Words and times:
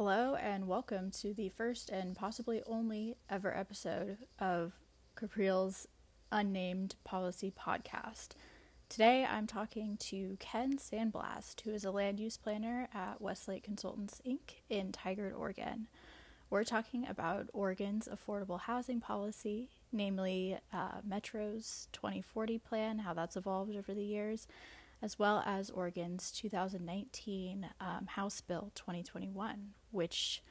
Hello, 0.00 0.36
and 0.36 0.68
welcome 0.68 1.10
to 1.10 1.34
the 1.34 1.48
first 1.48 1.90
and 1.90 2.14
possibly 2.14 2.62
only 2.68 3.16
ever 3.28 3.52
episode 3.52 4.18
of 4.38 4.74
Capril's 5.16 5.88
Unnamed 6.30 6.94
Policy 7.02 7.50
Podcast. 7.50 8.28
Today 8.88 9.26
I'm 9.28 9.48
talking 9.48 9.96
to 10.02 10.36
Ken 10.38 10.78
Sandblast, 10.78 11.62
who 11.62 11.72
is 11.72 11.84
a 11.84 11.90
land 11.90 12.20
use 12.20 12.36
planner 12.36 12.88
at 12.94 13.20
Westlake 13.20 13.64
Consultants 13.64 14.22
Inc. 14.24 14.60
in 14.70 14.92
Tigard, 14.92 15.36
Oregon. 15.36 15.88
We're 16.48 16.62
talking 16.62 17.04
about 17.04 17.48
Oregon's 17.52 18.06
affordable 18.06 18.60
housing 18.60 19.00
policy, 19.00 19.68
namely 19.90 20.58
uh, 20.72 21.00
Metro's 21.04 21.88
2040 21.92 22.60
plan, 22.60 23.00
how 23.00 23.14
that's 23.14 23.36
evolved 23.36 23.74
over 23.74 23.92
the 23.92 24.04
years, 24.04 24.46
as 25.02 25.18
well 25.18 25.42
as 25.44 25.70
Oregon's 25.70 26.30
2019 26.30 27.68
um, 27.80 28.06
House 28.06 28.40
Bill 28.40 28.70
2021, 28.76 29.74
which 29.90 30.42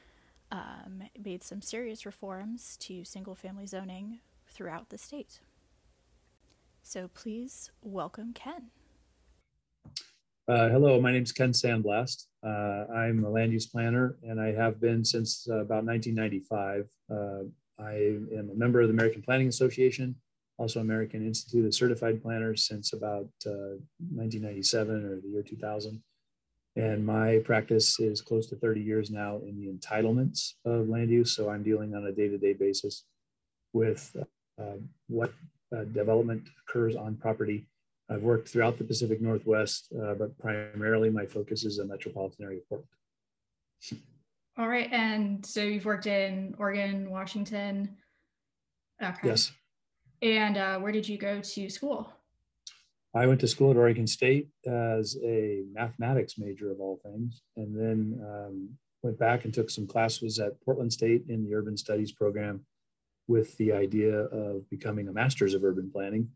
um, 0.50 1.02
made 1.22 1.42
some 1.42 1.60
serious 1.60 2.06
reforms 2.06 2.76
to 2.78 3.04
single 3.04 3.34
family 3.34 3.66
zoning 3.66 4.20
throughout 4.48 4.88
the 4.88 4.98
state. 4.98 5.40
So 6.82 7.08
please 7.08 7.70
welcome 7.82 8.32
Ken. 8.32 8.70
Uh, 10.48 10.70
hello, 10.70 10.98
my 10.98 11.12
name 11.12 11.22
is 11.22 11.32
Ken 11.32 11.52
Sandblast. 11.52 12.26
Uh, 12.42 12.90
I'm 12.92 13.22
a 13.24 13.28
land 13.28 13.52
use 13.52 13.66
planner 13.66 14.16
and 14.22 14.40
I 14.40 14.52
have 14.52 14.80
been 14.80 15.04
since 15.04 15.46
uh, 15.50 15.58
about 15.58 15.84
1995. 15.84 16.88
Uh, 17.10 17.82
I 17.82 17.92
am 17.92 18.50
a 18.50 18.58
member 18.58 18.80
of 18.80 18.88
the 18.88 18.94
American 18.94 19.20
Planning 19.22 19.48
Association 19.48 20.16
also 20.58 20.80
American 20.80 21.24
Institute 21.24 21.64
of 21.64 21.74
Certified 21.74 22.20
Planners 22.20 22.66
since 22.66 22.92
about 22.92 23.28
uh, 23.46 23.78
1997 24.12 25.04
or 25.04 25.20
the 25.20 25.28
year 25.28 25.42
2000. 25.42 26.02
And 26.78 27.04
my 27.04 27.40
practice 27.44 27.98
is 27.98 28.20
close 28.20 28.46
to 28.46 28.56
30 28.56 28.80
years 28.80 29.10
now 29.10 29.40
in 29.44 29.58
the 29.58 29.66
entitlements 29.66 30.52
of 30.64 30.88
land 30.88 31.10
use. 31.10 31.34
So 31.34 31.50
I'm 31.50 31.64
dealing 31.64 31.92
on 31.96 32.06
a 32.06 32.12
day 32.12 32.28
to 32.28 32.38
day 32.38 32.52
basis 32.52 33.02
with 33.72 34.14
uh, 34.60 34.76
what 35.08 35.32
uh, 35.76 35.82
development 35.92 36.48
occurs 36.62 36.94
on 36.94 37.16
property. 37.16 37.66
I've 38.08 38.22
worked 38.22 38.48
throughout 38.48 38.78
the 38.78 38.84
Pacific 38.84 39.20
Northwest, 39.20 39.92
uh, 40.00 40.14
but 40.14 40.38
primarily 40.38 41.10
my 41.10 41.26
focus 41.26 41.64
is 41.64 41.78
the 41.78 41.84
metropolitan 41.84 42.44
area 42.44 42.58
of 42.58 42.68
Portland. 42.68 44.02
All 44.56 44.68
right. 44.68 44.88
And 44.92 45.44
so 45.44 45.62
you've 45.64 45.84
worked 45.84 46.06
in 46.06 46.54
Oregon, 46.58 47.10
Washington. 47.10 47.96
Okay. 49.02 49.28
Yes. 49.28 49.50
And 50.22 50.56
uh, 50.56 50.78
where 50.78 50.92
did 50.92 51.08
you 51.08 51.18
go 51.18 51.40
to 51.40 51.68
school? 51.68 52.12
I 53.14 53.26
went 53.26 53.40
to 53.40 53.48
school 53.48 53.70
at 53.70 53.76
Oregon 53.76 54.06
State 54.06 54.48
as 54.66 55.16
a 55.22 55.62
mathematics 55.72 56.38
major 56.38 56.70
of 56.70 56.80
all 56.80 57.00
things, 57.02 57.40
and 57.56 57.74
then 57.74 58.20
um, 58.22 58.68
went 59.02 59.18
back 59.18 59.44
and 59.44 59.54
took 59.54 59.70
some 59.70 59.86
classes 59.86 60.38
at 60.38 60.60
Portland 60.62 60.92
State 60.92 61.24
in 61.28 61.44
the 61.44 61.54
urban 61.54 61.76
studies 61.76 62.12
program 62.12 62.64
with 63.26 63.56
the 63.56 63.72
idea 63.72 64.14
of 64.14 64.68
becoming 64.70 65.08
a 65.08 65.12
master's 65.12 65.54
of 65.54 65.64
urban 65.64 65.90
planning. 65.90 66.28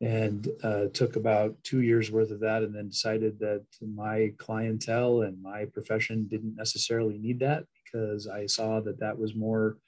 And 0.00 0.48
uh, 0.62 0.86
took 0.92 1.16
about 1.16 1.56
two 1.62 1.80
years 1.80 2.10
worth 2.10 2.30
of 2.30 2.40
that, 2.40 2.62
and 2.62 2.74
then 2.74 2.88
decided 2.88 3.38
that 3.38 3.64
my 3.80 4.32
clientele 4.38 5.22
and 5.22 5.40
my 5.40 5.66
profession 5.66 6.26
didn't 6.28 6.56
necessarily 6.56 7.16
need 7.16 7.38
that 7.40 7.64
because 7.84 8.26
I 8.26 8.46
saw 8.46 8.80
that 8.80 9.00
that 9.00 9.18
was 9.18 9.34
more 9.34 9.78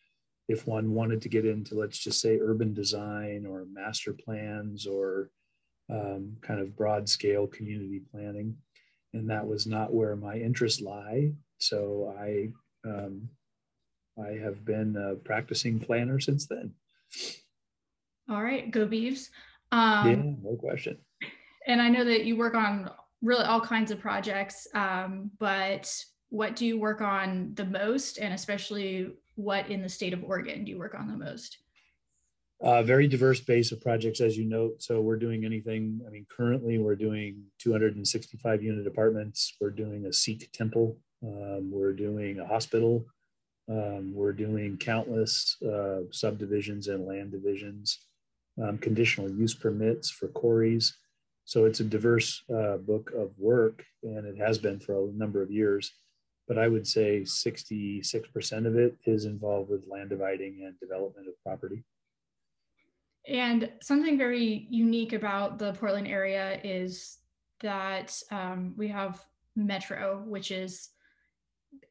if 0.49 0.67
one 0.67 0.95
wanted 0.95 1.21
to 1.23 1.29
get 1.29 1.45
into, 1.45 1.75
let's 1.75 1.99
just 1.99 2.21
say, 2.21 2.39
urban 2.41 2.73
design 2.73 3.47
or 3.47 3.67
master 3.71 4.13
plans 4.13 4.87
or 4.87 5.31
um, 5.91 6.37
kind 6.43 6.61
of 6.61 6.77
broad 6.77 7.09
scale 7.09 7.47
community 7.47 8.03
planning. 8.11 8.57
And 9.15 9.31
that 9.31 9.47
was 9.47 9.67
not 9.67 9.95
where 9.95 10.17
my 10.17 10.37
interests 10.37 10.81
lie. 10.81 11.33
So 11.59 12.15
I, 12.19 12.49
um, 12.87 13.29
I 14.19 14.33
have 14.33 14.65
been 14.65 14.97
a 14.97 15.15
practicing 15.15 15.79
planner 15.79 16.21
since 16.21 16.47
then. 16.47 16.73
All 18.29 18.43
right, 18.43 18.71
go 18.71 18.87
Beavs. 18.87 19.29
Um, 19.73 20.09
yeah, 20.09 20.51
no 20.51 20.57
question. 20.57 20.99
And 21.67 21.81
I 21.81 21.89
know 21.89 22.05
that 22.05 22.25
you 22.25 22.37
work 22.37 22.55
on 22.55 22.91
really 23.23 23.45
all 23.45 23.61
kinds 23.61 23.91
of 23.91 24.01
projects, 24.01 24.67
um, 24.75 25.31
but 25.39 25.93
what 26.29 26.57
do 26.57 26.67
you 26.67 26.79
work 26.79 27.01
on 27.01 27.53
the 27.55 27.65
most, 27.65 28.19
and 28.19 28.35
especially 28.35 29.13
what 29.37 29.69
in 29.71 29.83
the 29.83 29.89
state 29.89 30.13
of 30.13 30.25
Oregon 30.25 30.65
do 30.65 30.73
you 30.73 30.79
work 30.79 30.95
on 30.95 31.09
the 31.09 31.17
most? 31.17 31.59
Uh, 32.63 32.83
very 32.83 33.07
diverse 33.07 33.41
base 33.41 33.71
of 33.71 33.81
projects, 33.81 34.21
as 34.21 34.37
you 34.37 34.45
note. 34.45 34.83
So 34.83 35.01
we're 35.01 35.19
doing 35.19 35.45
anything. 35.45 36.01
I 36.07 36.11
mean, 36.11 36.27
currently 36.35 36.79
we're 36.79 36.97
doing 36.97 37.43
265 37.59 38.63
unit 38.63 38.87
apartments. 38.87 39.55
We're 39.61 39.71
doing 39.71 40.07
a 40.07 40.13
Sikh 40.13 40.51
temple. 40.53 40.97
Um, 41.23 41.71
we're 41.71 41.93
doing 41.93 42.41
a 42.41 42.47
hospital. 42.47 43.05
Um, 43.69 44.15
we're 44.15 44.33
doing 44.33 44.79
countless 44.79 45.61
uh, 45.63 46.03
subdivisions 46.13 46.89
and 46.89 47.07
land 47.07 47.33
divisions, 47.33 48.07
um, 48.63 48.79
conditional 48.79 49.29
use 49.29 49.55
permits 49.55 50.09
for 50.09 50.29
quarries. 50.29 50.97
So 51.45 51.65
it's 51.65 51.81
a 51.81 51.85
diverse 51.85 52.43
uh, 52.49 52.79
book 52.79 53.13
of 53.15 53.33
work, 53.39 53.85
and 54.03 54.25
it 54.25 54.39
has 54.39 54.57
been 54.59 54.81
for 54.81 54.95
a 54.95 55.13
number 55.13 55.43
of 55.43 55.51
years 55.51 55.93
but 56.49 56.59
I 56.59 56.69
would 56.69 56.87
say 56.87 57.23
66% 57.23 58.67
of 58.67 58.77
it 58.77 58.97
is 59.05 59.25
involved 59.25 59.71
with 59.71 59.89
land 59.89 60.11
dividing 60.11 60.63
and 60.65 60.79
development 60.79 61.29
of 61.29 61.35
property. 61.43 61.85
And 63.29 63.71
something 63.83 64.17
very 64.17 64.67
unique 64.71 65.13
about 65.13 65.59
the 65.59 65.73
Portland 65.73 66.07
area 66.07 66.61
is 66.63 67.19
that 67.61 68.21
um, 68.31 68.75
we 68.77 68.89
have 68.89 69.25
Metro, 69.57 70.23
which 70.27 70.51
is 70.51 70.91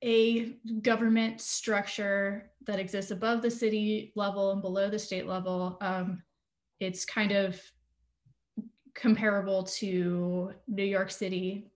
a 0.03 0.53
government 0.81 1.41
structure 1.41 2.51
that 2.65 2.79
exists 2.79 3.11
above 3.11 3.41
the 3.41 3.51
city 3.51 4.13
level 4.15 4.51
and 4.51 4.61
below 4.61 4.89
the 4.89 4.99
state 4.99 5.27
level. 5.27 5.77
Um, 5.81 6.23
it's 6.79 7.05
kind 7.05 7.31
of 7.31 7.59
comparable 8.93 9.63
to 9.63 10.53
New 10.67 10.83
York 10.83 11.11
City 11.11 11.69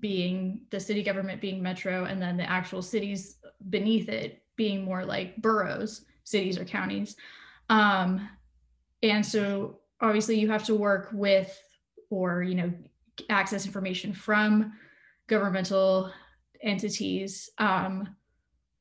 being 0.00 0.60
the 0.70 0.80
city 0.80 1.02
government 1.02 1.40
being 1.40 1.62
metro 1.62 2.04
and 2.04 2.20
then 2.20 2.36
the 2.36 2.48
actual 2.48 2.82
cities 2.82 3.36
beneath 3.70 4.08
it 4.08 4.42
being 4.56 4.84
more 4.84 5.04
like 5.04 5.36
boroughs 5.38 6.04
cities 6.24 6.58
or 6.58 6.64
counties 6.64 7.16
um, 7.68 8.28
and 9.10 9.24
so 9.24 9.80
obviously 10.00 10.38
you 10.38 10.48
have 10.48 10.64
to 10.64 10.74
work 10.74 11.10
with 11.12 11.56
or 12.10 12.42
you 12.42 12.54
know 12.54 12.72
access 13.30 13.66
information 13.66 14.12
from 14.12 14.72
governmental 15.26 16.12
entities. 16.62 17.50
Um, 17.58 18.16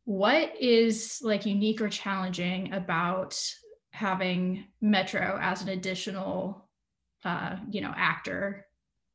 what 0.06 0.54
is 0.60 1.20
like 1.24 1.46
unique 1.46 1.82
or 1.82 1.90
challenging 1.90 2.74
about 2.74 3.40
having 3.92 4.66
metro 4.82 5.40
as 5.42 5.62
an 5.62 5.70
additional 5.70 6.70
uh, 7.24 7.58
you 7.70 7.82
know 7.82 7.94
actor 7.96 8.66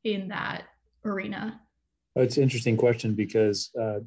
in 0.03 0.27
that 0.29 0.63
arena? 1.05 1.61
It's 2.15 2.37
an 2.37 2.43
interesting 2.43 2.75
question 2.75 3.13
because, 3.15 3.71
uh, 3.79 3.99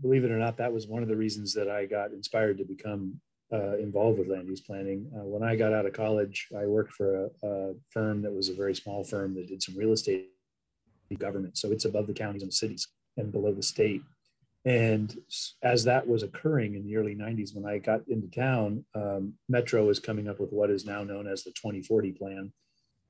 believe 0.00 0.24
it 0.24 0.30
or 0.30 0.38
not, 0.38 0.56
that 0.56 0.72
was 0.72 0.86
one 0.86 1.02
of 1.02 1.08
the 1.08 1.16
reasons 1.16 1.52
that 1.52 1.68
I 1.68 1.84
got 1.84 2.12
inspired 2.12 2.56
to 2.58 2.64
become 2.64 3.20
uh, 3.52 3.76
involved 3.78 4.18
with 4.18 4.28
land 4.28 4.48
use 4.48 4.60
planning. 4.60 5.10
Uh, 5.14 5.24
when 5.24 5.42
I 5.42 5.56
got 5.56 5.72
out 5.72 5.86
of 5.86 5.92
college, 5.92 6.48
I 6.56 6.66
worked 6.66 6.92
for 6.92 7.26
a, 7.26 7.46
a, 7.46 7.74
firm 7.90 8.22
that 8.22 8.32
was 8.32 8.48
a 8.48 8.54
very 8.54 8.74
small 8.74 9.04
firm 9.04 9.34
that 9.34 9.48
did 9.48 9.62
some 9.62 9.76
real 9.76 9.92
estate 9.92 10.30
government. 11.18 11.56
So 11.56 11.70
it's 11.70 11.84
above 11.84 12.06
the 12.06 12.12
counties 12.12 12.42
and 12.42 12.52
cities 12.52 12.88
and 13.16 13.30
below 13.30 13.52
the 13.52 13.62
state. 13.62 14.02
And 14.64 15.16
as 15.62 15.84
that 15.84 16.08
was 16.08 16.24
occurring 16.24 16.74
in 16.74 16.84
the 16.84 16.96
early 16.96 17.14
90s, 17.14 17.54
when 17.54 17.64
I 17.64 17.78
got 17.78 18.00
into 18.08 18.26
town, 18.28 18.84
um, 18.96 19.34
Metro 19.48 19.84
was 19.84 20.00
coming 20.00 20.28
up 20.28 20.40
with 20.40 20.52
what 20.52 20.70
is 20.70 20.84
now 20.84 21.04
known 21.04 21.28
as 21.28 21.44
the 21.44 21.52
2040 21.52 22.12
plan 22.12 22.52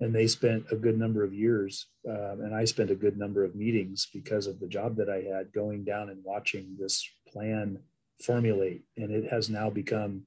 and 0.00 0.14
they 0.14 0.26
spent 0.26 0.66
a 0.70 0.76
good 0.76 0.98
number 0.98 1.24
of 1.24 1.32
years 1.32 1.86
um, 2.08 2.40
and 2.42 2.54
i 2.54 2.64
spent 2.64 2.90
a 2.90 2.94
good 2.94 3.16
number 3.16 3.44
of 3.44 3.54
meetings 3.54 4.08
because 4.12 4.46
of 4.46 4.60
the 4.60 4.66
job 4.66 4.96
that 4.96 5.08
i 5.08 5.20
had 5.20 5.52
going 5.52 5.84
down 5.84 6.10
and 6.10 6.22
watching 6.24 6.76
this 6.78 7.08
plan 7.28 7.78
formulate 8.20 8.82
and 8.96 9.10
it 9.10 9.30
has 9.30 9.50
now 9.50 9.68
become 9.68 10.22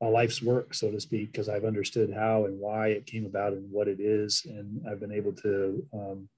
a 0.00 0.06
life's 0.06 0.40
work 0.40 0.72
so 0.72 0.90
to 0.90 1.00
speak 1.00 1.32
because 1.32 1.48
i've 1.48 1.64
understood 1.64 2.12
how 2.12 2.44
and 2.44 2.58
why 2.58 2.88
it 2.88 3.06
came 3.06 3.26
about 3.26 3.52
and 3.52 3.70
what 3.70 3.88
it 3.88 3.98
is 4.00 4.46
and 4.48 4.80
i've 4.88 5.00
been 5.00 5.12
able 5.12 5.32
to 5.32 5.84
um, 5.92 6.28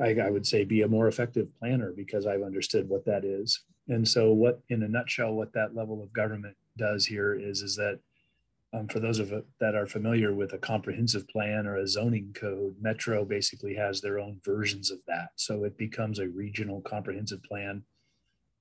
I, 0.00 0.14
I 0.26 0.30
would 0.30 0.46
say 0.46 0.64
be 0.64 0.82
a 0.82 0.88
more 0.88 1.08
effective 1.08 1.48
planner 1.58 1.92
because 1.94 2.26
i've 2.26 2.42
understood 2.42 2.88
what 2.88 3.04
that 3.04 3.24
is 3.24 3.64
and 3.88 4.06
so 4.06 4.32
what 4.32 4.60
in 4.70 4.82
a 4.82 4.88
nutshell 4.88 5.34
what 5.34 5.52
that 5.52 5.74
level 5.74 6.02
of 6.02 6.12
government 6.12 6.56
does 6.78 7.04
here 7.04 7.34
is 7.34 7.60
is 7.62 7.76
that 7.76 7.98
um, 8.72 8.88
for 8.88 9.00
those 9.00 9.18
of 9.18 9.32
it 9.32 9.46
that 9.60 9.74
are 9.74 9.86
familiar 9.86 10.34
with 10.34 10.52
a 10.52 10.58
comprehensive 10.58 11.26
plan 11.28 11.66
or 11.66 11.76
a 11.76 11.86
zoning 11.86 12.34
code, 12.34 12.74
Metro 12.80 13.24
basically 13.24 13.74
has 13.74 14.00
their 14.00 14.18
own 14.18 14.40
versions 14.44 14.90
of 14.90 14.98
that. 15.06 15.30
So 15.36 15.64
it 15.64 15.78
becomes 15.78 16.18
a 16.18 16.28
regional 16.28 16.80
comprehensive 16.82 17.42
plan 17.44 17.82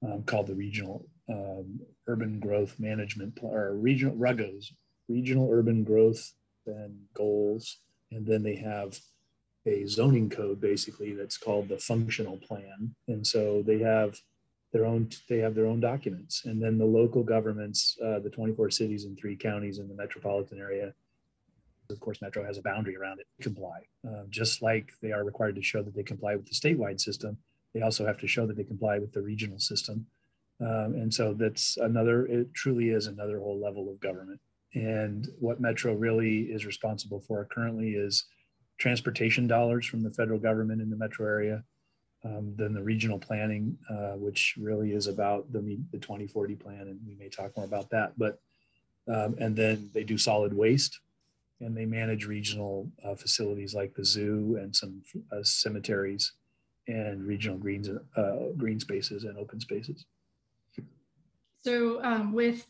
um, 0.03 0.23
called 0.23 0.47
the 0.47 0.55
Regional 0.55 1.05
um, 1.29 1.79
Urban 2.07 2.39
Growth 2.39 2.79
Management 2.79 3.35
Plan, 3.35 3.53
or 3.53 3.75
regional 3.75 4.15
RUGGOs, 4.15 4.71
Regional 5.07 5.49
Urban 5.51 5.83
Growth 5.83 6.33
and 6.67 6.95
Goals. 7.13 7.79
And 8.11 8.25
then 8.25 8.43
they 8.43 8.55
have 8.55 8.99
a 9.65 9.85
zoning 9.87 10.29
code 10.29 10.61
basically 10.61 11.13
that's 11.13 11.37
called 11.37 11.69
the 11.69 11.77
functional 11.77 12.37
plan. 12.37 12.95
And 13.07 13.25
so 13.25 13.63
they 13.65 13.79
have 13.79 14.19
their 14.75 14.85
own 14.85 15.07
they 15.29 15.37
have 15.37 15.55
their 15.55 15.67
own 15.67 15.79
documents 15.79 16.43
and 16.43 16.61
then 16.61 16.77
the 16.77 16.83
local 16.83 17.23
governments 17.23 17.97
uh, 18.03 18.19
the 18.19 18.29
24 18.29 18.69
cities 18.69 19.05
and 19.05 19.17
three 19.17 19.37
counties 19.37 19.79
in 19.79 19.87
the 19.87 19.95
metropolitan 19.95 20.59
area 20.59 20.93
of 21.89 21.97
course 22.01 22.21
metro 22.21 22.43
has 22.43 22.57
a 22.57 22.61
boundary 22.61 22.97
around 22.97 23.21
it 23.21 23.25
to 23.37 23.43
comply 23.43 23.79
uh, 24.05 24.23
just 24.29 24.61
like 24.61 24.91
they 25.01 25.13
are 25.13 25.23
required 25.23 25.55
to 25.55 25.61
show 25.61 25.81
that 25.81 25.95
they 25.95 26.03
comply 26.03 26.35
with 26.35 26.45
the 26.45 26.53
statewide 26.53 26.99
system 26.99 27.37
they 27.75 27.81
also 27.81 28.07
have 28.07 28.17
to 28.17 28.27
show 28.27 28.47
that 28.47 28.57
they 28.57 28.63
comply 28.63 28.97
with 28.97 29.13
the 29.13 29.21
regional 29.21 29.59
system 29.59 30.07
um, 30.61 30.95
and 30.95 31.13
so 31.13 31.33
that's 31.33 31.77
another 31.77 32.25
it 32.25 32.51
truly 32.55 32.89
is 32.89 33.05
another 33.05 33.37
whole 33.37 33.59
level 33.59 33.87
of 33.89 33.99
government 33.99 34.39
and 34.73 35.29
what 35.39 35.61
metro 35.61 35.93
really 35.93 36.43
is 36.43 36.65
responsible 36.65 37.19
for 37.19 37.45
currently 37.45 37.91
is 37.91 38.25
transportation 38.79 39.45
dollars 39.45 39.85
from 39.85 40.01
the 40.01 40.09
federal 40.09 40.39
government 40.39 40.81
in 40.81 40.89
the 40.89 40.97
metro 40.97 41.27
area 41.27 41.63
um, 42.25 42.53
then 42.55 42.73
the 42.73 42.81
regional 42.81 43.19
planning, 43.19 43.77
uh, 43.89 44.13
which 44.13 44.55
really 44.59 44.93
is 44.93 45.07
about 45.07 45.51
the, 45.51 45.59
the 45.91 45.99
2040 45.99 46.55
plan, 46.55 46.81
and 46.81 46.99
we 47.07 47.15
may 47.15 47.29
talk 47.29 47.55
more 47.55 47.65
about 47.65 47.89
that. 47.91 48.17
But 48.17 48.39
um, 49.07 49.35
and 49.39 49.55
then 49.55 49.91
they 49.93 50.03
do 50.03 50.17
solid 50.17 50.51
waste, 50.51 50.99
and 51.59 51.77
they 51.77 51.85
manage 51.85 52.25
regional 52.25 52.89
uh, 53.03 53.13
facilities 53.13 53.75
like 53.75 53.93
the 53.93 54.03
zoo 54.03 54.57
and 54.59 54.75
some 54.75 55.03
uh, 55.31 55.43
cemeteries, 55.43 56.31
and 56.87 57.25
regional 57.25 57.57
greens, 57.57 57.89
uh, 58.15 58.35
green 58.57 58.79
spaces 58.79 59.23
and 59.23 59.37
open 59.37 59.59
spaces. 59.59 60.05
So 61.61 62.03
um, 62.03 62.31
with 62.31 62.67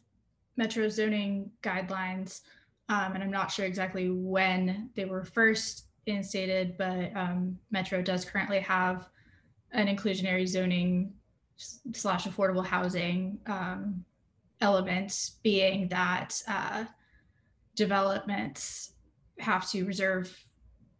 metro 0.55 0.87
zoning 0.87 1.51
guidelines, 1.61 2.41
um, 2.87 3.13
and 3.13 3.23
I'm 3.23 3.31
not 3.31 3.51
sure 3.51 3.65
exactly 3.65 4.09
when 4.09 4.89
they 4.95 5.05
were 5.05 5.25
first 5.25 5.85
instated, 6.05 6.77
but 6.77 7.15
um, 7.15 7.57
Metro 7.71 8.01
does 8.01 8.25
currently 8.25 8.59
have 8.59 9.09
an 9.71 9.87
inclusionary 9.87 10.47
zoning 10.47 11.13
slash 11.57 12.25
affordable 12.25 12.65
housing 12.65 13.39
um, 13.47 14.05
element 14.61 15.31
being 15.41 15.87
that 15.89 16.41
uh, 16.47 16.85
developments 17.75 18.93
have 19.39 19.69
to 19.71 19.83
reserve 19.85 20.37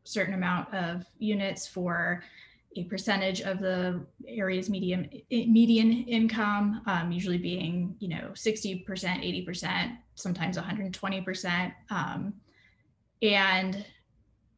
certain 0.03 0.33
amount 0.33 0.73
of 0.73 1.05
units 1.19 1.67
for 1.67 2.23
a 2.75 2.83
percentage 2.85 3.41
of 3.41 3.59
the 3.59 4.05
area's 4.27 4.69
medium 4.69 5.07
median 5.29 5.91
income, 6.03 6.81
um, 6.85 7.11
usually 7.11 7.37
being 7.37 7.95
you 7.99 8.09
know 8.09 8.31
60%, 8.33 8.85
80%, 8.85 9.97
sometimes 10.15 10.57
120%. 10.57 11.73
Um, 11.89 12.33
and 13.21 13.85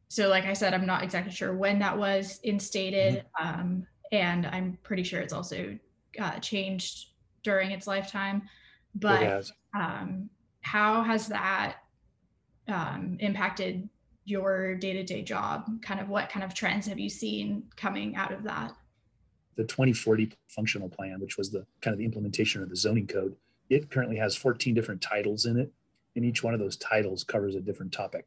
so, 0.08 0.28
like 0.28 0.44
I 0.44 0.52
said, 0.52 0.74
I'm 0.74 0.86
not 0.86 1.02
exactly 1.02 1.32
sure 1.32 1.54
when 1.54 1.78
that 1.80 1.96
was 1.96 2.40
instated. 2.42 3.24
Mm-hmm. 3.38 3.60
Um, 3.60 3.86
and 4.10 4.46
I'm 4.46 4.78
pretty 4.82 5.02
sure 5.02 5.20
it's 5.20 5.34
also 5.34 5.78
uh, 6.18 6.38
changed 6.38 7.08
during 7.42 7.70
its 7.70 7.86
lifetime. 7.86 8.42
But 8.94 9.22
it 9.22 9.50
um, 9.74 10.30
how 10.62 11.02
has 11.02 11.28
that 11.28 11.76
um, 12.68 13.16
impacted 13.20 13.88
your 14.28 14.74
day-to-day 14.74 15.22
job? 15.22 15.66
Kind 15.82 16.00
of 16.00 16.08
what 16.08 16.28
kind 16.28 16.44
of 16.44 16.54
trends 16.54 16.86
have 16.86 16.98
you 16.98 17.08
seen 17.08 17.64
coming 17.76 18.16
out 18.16 18.32
of 18.32 18.42
that? 18.44 18.74
The 19.56 19.64
2040 19.64 20.32
functional 20.48 20.88
plan, 20.88 21.20
which 21.20 21.36
was 21.36 21.50
the 21.50 21.66
kind 21.80 21.92
of 21.92 21.98
the 21.98 22.04
implementation 22.04 22.62
of 22.62 22.68
the 22.68 22.76
zoning 22.76 23.06
code, 23.06 23.34
it 23.70 23.90
currently 23.90 24.16
has 24.16 24.36
14 24.36 24.74
different 24.74 25.02
titles 25.02 25.46
in 25.46 25.58
it, 25.58 25.72
and 26.16 26.24
each 26.24 26.42
one 26.42 26.54
of 26.54 26.60
those 26.60 26.76
titles 26.76 27.24
covers 27.24 27.54
a 27.54 27.60
different 27.60 27.92
topic. 27.92 28.26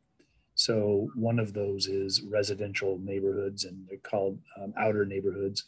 So 0.56 1.10
one 1.16 1.40
of 1.40 1.54
those 1.54 1.88
is 1.88 2.22
residential 2.22 3.00
neighborhoods, 3.00 3.66
and 3.66 3.88
they're 3.88 3.98
called 3.98 4.40
um, 4.62 4.74
outer 4.78 5.06
neighborhoods. 5.06 5.66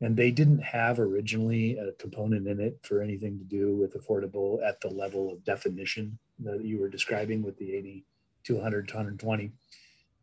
And 0.00 0.16
they 0.16 0.30
didn't 0.30 0.62
have 0.62 0.98
originally 0.98 1.78
a 1.78 1.92
component 1.92 2.46
in 2.48 2.60
it 2.60 2.78
for 2.82 3.00
anything 3.00 3.38
to 3.38 3.44
do 3.44 3.74
with 3.76 3.96
affordable 3.96 4.62
at 4.66 4.80
the 4.80 4.88
level 4.88 5.32
of 5.32 5.44
definition 5.44 6.18
that 6.40 6.64
you 6.64 6.78
were 6.80 6.88
describing 6.88 7.42
with 7.42 7.56
the 7.58 7.72
80 7.72 8.04
to 8.44 8.54
100 8.54 8.88
to 8.88 8.94
120. 8.94 9.52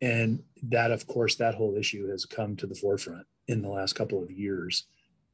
And 0.02 0.42
that, 0.64 0.92
of 0.92 1.08
course, 1.08 1.36
that 1.36 1.56
whole 1.56 1.76
issue 1.76 2.10
has 2.10 2.26
come 2.26 2.56
to 2.58 2.68
the 2.68 2.76
forefront 2.76 3.26
in 3.48 3.62
the 3.62 3.70
last 3.70 3.94
couple 3.94 4.24
of 4.24 4.32
years. 4.32 4.86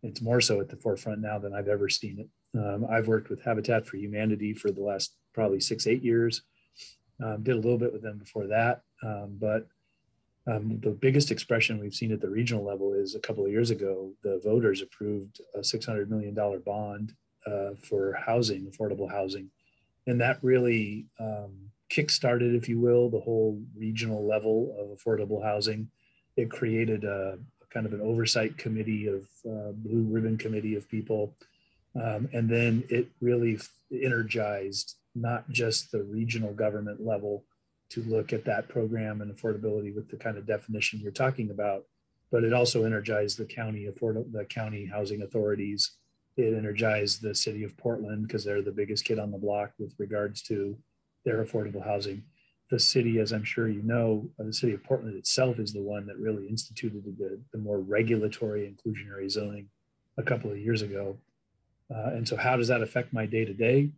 It's 0.01 0.21
more 0.21 0.41
so 0.41 0.59
at 0.59 0.69
the 0.69 0.77
forefront 0.77 1.21
now 1.21 1.37
than 1.39 1.53
I've 1.53 1.67
ever 1.67 1.89
seen 1.89 2.19
it. 2.19 2.59
Um, 2.59 2.85
I've 2.89 3.07
worked 3.07 3.29
with 3.29 3.43
Habitat 3.43 3.85
for 3.85 3.97
Humanity 3.97 4.53
for 4.53 4.71
the 4.71 4.81
last 4.81 5.15
probably 5.33 5.59
six, 5.59 5.87
eight 5.87 6.03
years 6.03 6.41
um, 7.23 7.43
did 7.43 7.53
a 7.53 7.59
little 7.59 7.77
bit 7.77 7.93
with 7.93 8.01
them 8.01 8.17
before 8.17 8.47
that, 8.47 8.81
um, 9.03 9.37
but 9.39 9.67
um, 10.47 10.79
the 10.81 10.91
biggest 10.91 11.31
expression 11.31 11.79
we've 11.79 11.93
seen 11.93 12.11
at 12.11 12.21
the 12.21 12.29
regional 12.29 12.63
level 12.63 12.93
is 12.93 13.15
a 13.15 13.19
couple 13.19 13.45
of 13.45 13.51
years 13.51 13.71
ago, 13.71 14.11
the 14.21 14.39
voters 14.43 14.81
approved 14.81 15.41
a 15.55 15.59
$600 15.59 16.07
million 16.07 16.35
bond 16.63 17.13
uh, 17.47 17.71
for 17.81 18.13
housing, 18.13 18.67
affordable 18.67 19.09
housing. 19.09 19.49
And 20.05 20.21
that 20.21 20.37
really 20.43 21.07
um, 21.19 21.71
kick-started, 21.89 22.55
if 22.55 22.67
you 22.67 22.79
will, 22.79 23.09
the 23.09 23.19
whole 23.19 23.61
regional 23.77 24.25
level 24.27 24.75
of 24.79 24.97
affordable 24.97 25.43
housing. 25.43 25.89
It 26.35 26.49
created 26.49 27.03
a, 27.03 27.37
a 27.61 27.73
kind 27.73 27.85
of 27.85 27.93
an 27.93 28.01
oversight 28.01 28.57
committee 28.57 29.07
of 29.07 29.27
uh, 29.45 29.71
blue 29.73 30.03
ribbon 30.09 30.37
committee 30.37 30.75
of 30.75 30.89
people. 30.89 31.35
Um, 31.95 32.27
and 32.33 32.49
then 32.49 32.83
it 32.89 33.07
really 33.21 33.59
energized 33.91 34.95
not 35.13 35.49
just 35.49 35.91
the 35.91 36.03
regional 36.03 36.53
government 36.53 37.05
level 37.05 37.45
to 37.89 38.03
look 38.03 38.33
at 38.33 38.45
that 38.45 38.67
program 38.67 39.21
and 39.21 39.33
affordability 39.33 39.95
with 39.95 40.09
the 40.09 40.17
kind 40.17 40.37
of 40.37 40.45
definition 40.45 40.99
you're 40.99 41.11
talking 41.11 41.51
about, 41.51 41.85
but 42.31 42.43
it 42.43 42.51
also 42.51 42.83
energized 42.83 43.37
the 43.37 43.45
county 43.45 43.85
afford 43.85 44.17
the 44.33 44.43
county 44.45 44.85
housing 44.85 45.21
authorities. 45.21 45.91
It 46.35 46.53
energized 46.53 47.21
the 47.21 47.33
city 47.33 47.63
of 47.63 47.77
Portland 47.77 48.27
because 48.27 48.43
they're 48.43 48.61
the 48.61 48.71
biggest 48.71 49.05
kid 49.05 49.19
on 49.19 49.31
the 49.31 49.37
block 49.37 49.71
with 49.79 49.93
regards 49.97 50.41
to 50.43 50.77
their 51.25 51.43
affordable 51.43 51.83
housing. 51.83 52.23
The 52.71 52.79
city, 52.79 53.19
as 53.19 53.31
I'm 53.31 53.43
sure 53.43 53.67
you 53.67 53.83
know, 53.83 54.27
uh, 54.39 54.43
the 54.43 54.53
city 54.53 54.73
of 54.73 54.83
Portland 54.83 55.15
itself 55.15 55.59
is 55.59 55.73
the 55.73 55.81
one 55.81 56.07
that 56.07 56.17
really 56.17 56.47
instituted 56.47 57.03
the, 57.05 57.39
the 57.51 57.57
more 57.59 57.79
regulatory 57.79 58.73
inclusionary 58.73 59.29
zoning 59.29 59.69
a 60.17 60.23
couple 60.23 60.51
of 60.51 60.57
years 60.57 60.81
ago. 60.81 61.17
Uh, 61.93 62.09
and 62.13 62.27
so, 62.27 62.35
how 62.35 62.57
does 62.57 62.67
that 62.69 62.81
affect 62.81 63.13
my 63.13 63.25
day 63.27 63.45
to 63.45 63.53
day? 63.53 63.91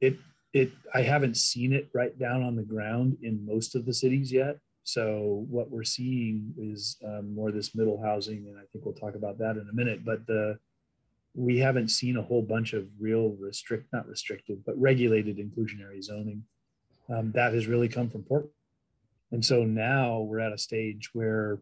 it 0.00 0.16
it 0.52 0.70
I 0.94 1.02
haven't 1.02 1.36
seen 1.36 1.72
it 1.72 1.88
right 1.92 2.16
down 2.18 2.42
on 2.42 2.56
the 2.56 2.62
ground 2.62 3.16
in 3.22 3.44
most 3.44 3.74
of 3.74 3.84
the 3.84 3.94
cities 3.94 4.32
yet. 4.32 4.58
So 4.84 5.44
what 5.50 5.70
we're 5.70 5.84
seeing 5.84 6.54
is 6.56 6.96
um, 7.04 7.34
more 7.34 7.52
this 7.52 7.74
middle 7.74 8.00
housing, 8.00 8.46
and 8.46 8.56
I 8.56 8.62
think 8.72 8.86
we'll 8.86 8.94
talk 8.94 9.16
about 9.16 9.38
that 9.38 9.56
in 9.56 9.68
a 9.70 9.74
minute. 9.74 10.04
But 10.04 10.26
the 10.26 10.58
we 11.38 11.58
haven't 11.58 11.88
seen 11.88 12.16
a 12.16 12.22
whole 12.22 12.42
bunch 12.42 12.72
of 12.72 12.88
real 12.98 13.36
restrict, 13.38 13.92
not 13.92 14.08
restricted, 14.08 14.64
but 14.66 14.80
regulated 14.80 15.38
inclusionary 15.38 16.02
zoning. 16.02 16.42
Um, 17.08 17.30
that 17.32 17.54
has 17.54 17.68
really 17.68 17.88
come 17.88 18.10
from 18.10 18.24
Portland. 18.24 18.52
And 19.30 19.44
so 19.44 19.62
now 19.62 20.20
we're 20.20 20.40
at 20.40 20.52
a 20.52 20.58
stage 20.58 21.10
where, 21.12 21.60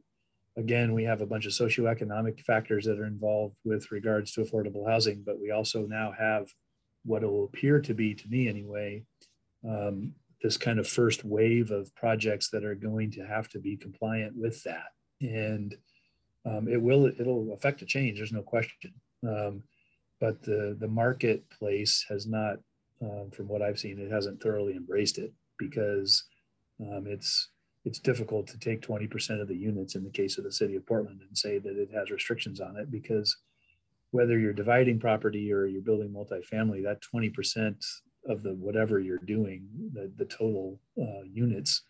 again, 0.56 0.94
we 0.94 1.04
have 1.04 1.20
a 1.20 1.26
bunch 1.26 1.44
of 1.44 1.52
socioeconomic 1.52 2.40
factors 2.40 2.86
that 2.86 2.98
are 2.98 3.06
involved 3.06 3.56
with 3.64 3.92
regards 3.92 4.32
to 4.32 4.40
affordable 4.40 4.88
housing, 4.88 5.22
but 5.26 5.38
we 5.38 5.50
also 5.50 5.84
now 5.86 6.10
have 6.18 6.48
what 7.04 7.22
it 7.22 7.26
will 7.26 7.44
appear 7.44 7.78
to 7.80 7.92
be, 7.92 8.14
to 8.14 8.28
me 8.28 8.48
anyway, 8.48 9.04
um, 9.68 10.14
this 10.42 10.56
kind 10.56 10.78
of 10.78 10.88
first 10.88 11.22
wave 11.22 11.70
of 11.70 11.94
projects 11.94 12.48
that 12.50 12.64
are 12.64 12.74
going 12.74 13.10
to 13.10 13.26
have 13.26 13.48
to 13.50 13.58
be 13.58 13.76
compliant 13.76 14.34
with 14.36 14.62
that. 14.62 14.86
And 15.20 15.76
um, 16.46 16.66
it 16.66 16.80
will, 16.80 17.06
it'll 17.06 17.52
affect 17.52 17.82
a 17.82 17.86
change, 17.86 18.18
there's 18.18 18.32
no 18.32 18.42
question. 18.42 18.94
Um, 19.26 19.62
but 20.21 20.42
the, 20.42 20.76
the 20.78 20.88
marketplace 20.88 22.04
has 22.09 22.26
not, 22.26 22.56
um, 23.02 23.30
from 23.33 23.49
what 23.49 23.62
I've 23.62 23.78
seen, 23.78 23.99
it 23.99 24.11
hasn't 24.11 24.42
thoroughly 24.42 24.75
embraced 24.75 25.18
it 25.18 25.33
because 25.59 26.25
um, 26.80 27.06
it's, 27.06 27.50
it's 27.85 27.99
difficult 27.99 28.47
to 28.49 28.59
take 28.59 28.80
20% 28.83 29.40
of 29.40 29.49
the 29.49 29.56
units 29.56 29.95
in 29.95 30.04
the 30.04 30.11
case 30.11 30.38
of 30.38 30.45
the 30.45 30.52
city 30.52 30.76
of 30.76 30.87
Portland 30.87 31.21
and 31.26 31.37
say 31.37 31.59
that 31.59 31.76
it 31.76 31.90
has 31.95 32.11
restrictions 32.11 32.61
on 32.61 32.76
it 32.76 32.90
because 32.90 33.37
whether 34.11 34.38
you're 34.38 34.52
dividing 34.52 34.99
property 34.99 35.52
or 35.52 35.66
you're 35.66 35.83
building 35.83 36.09
multifamily, 36.09 36.83
that 36.83 37.00
20% 37.14 37.76
of 38.28 38.42
the 38.42 38.54
whatever 38.54 38.99
you're 38.99 39.18
doing, 39.18 39.68
the, 39.92 40.11
the 40.16 40.25
total 40.25 40.80
uh, 41.00 41.23
units, 41.33 41.83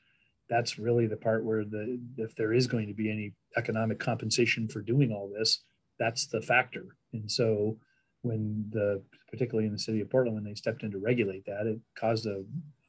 that's 0.48 0.78
really 0.78 1.06
the 1.06 1.16
part 1.16 1.44
where 1.44 1.64
the 1.64 1.98
if 2.18 2.34
there 2.36 2.52
is 2.52 2.66
going 2.66 2.86
to 2.86 2.94
be 2.94 3.10
any 3.10 3.32
economic 3.56 3.98
compensation 3.98 4.68
for 4.68 4.80
doing 4.80 5.10
all 5.12 5.30
this, 5.36 5.64
that's 5.98 6.26
the 6.26 6.40
factor. 6.40 6.96
And 7.20 7.30
so 7.30 7.76
when 8.22 8.66
the 8.70 9.02
particularly 9.30 9.66
in 9.66 9.72
the 9.72 9.78
city 9.78 10.00
of 10.00 10.10
Portland, 10.10 10.34
when 10.34 10.44
they 10.44 10.54
stepped 10.54 10.82
in 10.82 10.90
to 10.90 10.98
regulate 10.98 11.44
that, 11.46 11.66
it 11.66 11.78
caused 11.98 12.26
a, 12.26 12.44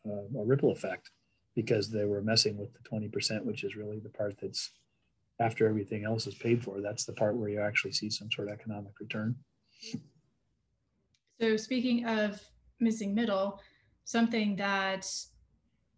a, 0.06 0.40
a 0.40 0.46
ripple 0.46 0.72
effect 0.72 1.12
because 1.56 1.90
they 1.90 2.06
were 2.06 2.22
messing 2.22 2.58
with 2.58 2.72
the 2.74 2.90
20%, 2.90 3.44
which 3.44 3.64
is 3.64 3.76
really 3.76 4.00
the 4.00 4.10
part 4.10 4.36
that's 4.40 4.72
after 5.40 5.68
everything 5.68 6.04
else 6.04 6.28
is 6.28 6.36
paid 6.36 6.64
for, 6.64 6.82
that's 6.82 7.06
the 7.06 7.14
part 7.14 7.36
where 7.36 7.50
you 7.50 7.60
actually 7.60 7.92
see 7.92 8.10
some 8.10 8.32
sort 8.32 8.48
of 8.48 8.54
economic 8.54 9.00
return. 9.00 9.36
So 11.40 11.58
speaking 11.58 12.06
of 12.06 12.42
missing 12.80 13.14
middle, 13.14 13.62
something 14.06 14.56
that 14.56 15.08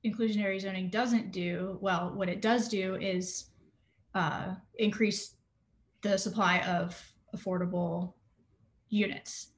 inclusionary 0.06 0.60
zoning 0.60 0.90
doesn't 0.90 1.32
do, 1.32 1.78
well, 1.82 2.12
what 2.14 2.30
it 2.30 2.42
does 2.42 2.68
do 2.68 2.96
is 2.96 3.46
uh, 4.14 4.56
increase 4.78 5.36
the 6.02 6.18
supply 6.18 6.60
of 6.62 7.02
affordable 7.36 8.14
units, 8.90 9.50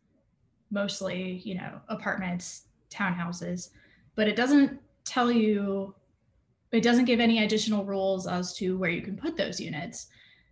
mostly, 0.70 1.42
you 1.44 1.56
know, 1.56 1.80
apartments, 1.90 2.64
townhouses, 2.90 3.70
but 4.16 4.28
it 4.28 4.36
doesn't 4.36 4.80
tell 5.06 5.32
you, 5.32 5.96
it 6.72 6.84
doesn't 6.84 7.06
give 7.06 7.20
any 7.20 7.44
additional 7.44 7.84
rules 7.86 8.28
as 8.28 8.54
to 8.58 8.78
where 8.78 8.90
you 8.90 9.02
can 9.02 9.18
put 9.18 9.36
those 9.38 9.60
units. 9.60 10.08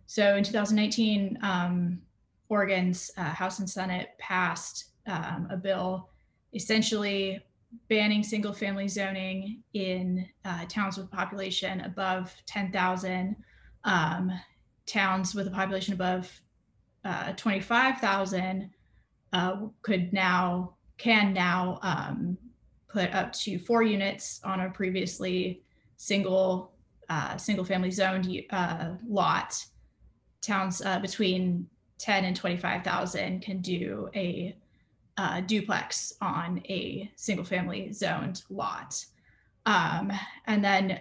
So 0.06 0.36
in 0.36 0.44
2019, 0.44 1.38
um, 1.42 2.00
Oregon's 2.48 3.10
uh, 3.16 3.24
House 3.24 3.60
and 3.60 3.70
Senate 3.70 4.08
passed 4.18 4.86
um, 5.06 5.48
a 5.50 5.56
bill 5.56 6.08
essentially 6.54 7.40
banning 7.88 8.22
single 8.22 8.52
family 8.52 8.88
zoning 8.88 9.62
in 9.74 10.26
uh, 10.44 10.64
towns 10.68 10.98
with 10.98 11.10
population 11.10 11.82
above 11.82 12.34
10,000, 12.46 13.36
um, 13.84 14.32
towns 14.86 15.34
with 15.34 15.46
a 15.46 15.50
population 15.50 15.94
above 15.94 16.28
uh, 17.04 17.32
25,000 17.32 18.70
uh, 19.32 19.56
could 19.82 20.12
now, 20.12 20.74
can 20.98 21.32
now 21.32 21.78
um, 21.82 22.36
put 22.88 23.12
up 23.14 23.32
to 23.32 23.58
four 23.58 23.82
units 23.82 24.40
on 24.44 24.60
a 24.60 24.70
previously 24.70 25.62
single, 25.96 26.72
uh, 27.08 27.36
single 27.36 27.64
family 27.64 27.90
zoned 27.90 28.28
uh, 28.50 28.90
lot. 29.08 29.64
Towns 30.42 30.82
uh, 30.82 30.98
between 30.98 31.66
10 31.98 32.24
and 32.24 32.36
25,000 32.36 33.42
can 33.42 33.60
do 33.60 34.08
a 34.14 34.56
uh, 35.18 35.40
duplex 35.42 36.14
on 36.22 36.62
a 36.68 37.10
single 37.16 37.44
family 37.44 37.92
zoned 37.92 38.42
lot. 38.48 39.04
Um, 39.66 40.10
and 40.46 40.64
then 40.64 41.00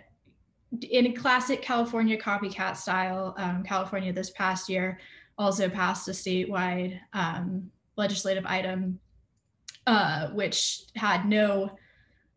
in 0.81 1.15
classic 1.15 1.61
California 1.61 2.17
copycat 2.17 2.75
style, 2.75 3.33
um, 3.37 3.63
California 3.63 4.11
this 4.11 4.29
past 4.31 4.69
year 4.69 4.99
also 5.39 5.69
passed 5.69 6.08
a 6.08 6.12
statewide 6.12 7.00
um, 7.13 7.72
legislative 7.96 8.46
item 8.46 9.00
uh, 9.88 10.29
which 10.29 10.84
had 10.96 11.27
no 11.27 11.72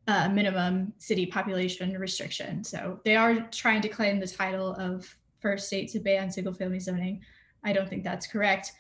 uh, 0.09 0.27
minimum 0.29 0.91
city 0.97 1.27
population 1.27 1.93
restriction. 1.99 2.65
So 2.65 3.01
they 3.05 3.15
are 3.15 3.41
trying 3.51 3.83
to 3.83 3.89
claim 3.89 4.21
the 4.21 4.27
title 4.27 4.75
of 4.77 5.15
first 5.41 5.67
state 5.67 5.91
to 5.91 6.01
ban 6.01 6.31
single 6.31 6.55
family 6.55 6.81
zoning. 6.81 7.21
I 7.63 7.75
don't 7.75 7.89
think 7.89 8.05
that's 8.05 8.27
correct. 8.27 8.73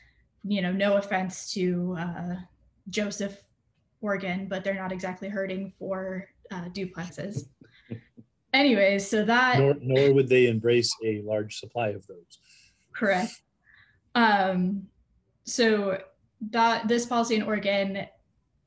You 0.42 0.62
know, 0.62 0.72
no 0.72 0.96
offense 0.96 1.52
to 1.52 1.96
uh, 1.98 2.34
Joseph, 2.88 3.38
Oregon, 4.00 4.46
but 4.48 4.64
they're 4.64 4.74
not 4.74 4.90
exactly 4.90 5.28
hurting 5.28 5.74
for 5.78 6.28
uh, 6.50 6.70
duplexes. 6.70 7.48
Anyways, 8.54 9.06
so 9.06 9.24
that 9.24 9.58
nor, 9.58 9.76
nor 9.80 10.14
would 10.14 10.28
they 10.28 10.46
embrace 10.46 10.94
a 11.04 11.20
large 11.22 11.58
supply 11.58 11.88
of 11.88 12.06
those. 12.06 12.38
Correct. 12.94 13.32
Um, 14.14 14.86
so 15.44 15.98
that 16.50 16.88
this 16.88 17.06
policy 17.06 17.36
in 17.36 17.42
Oregon, 17.42 18.06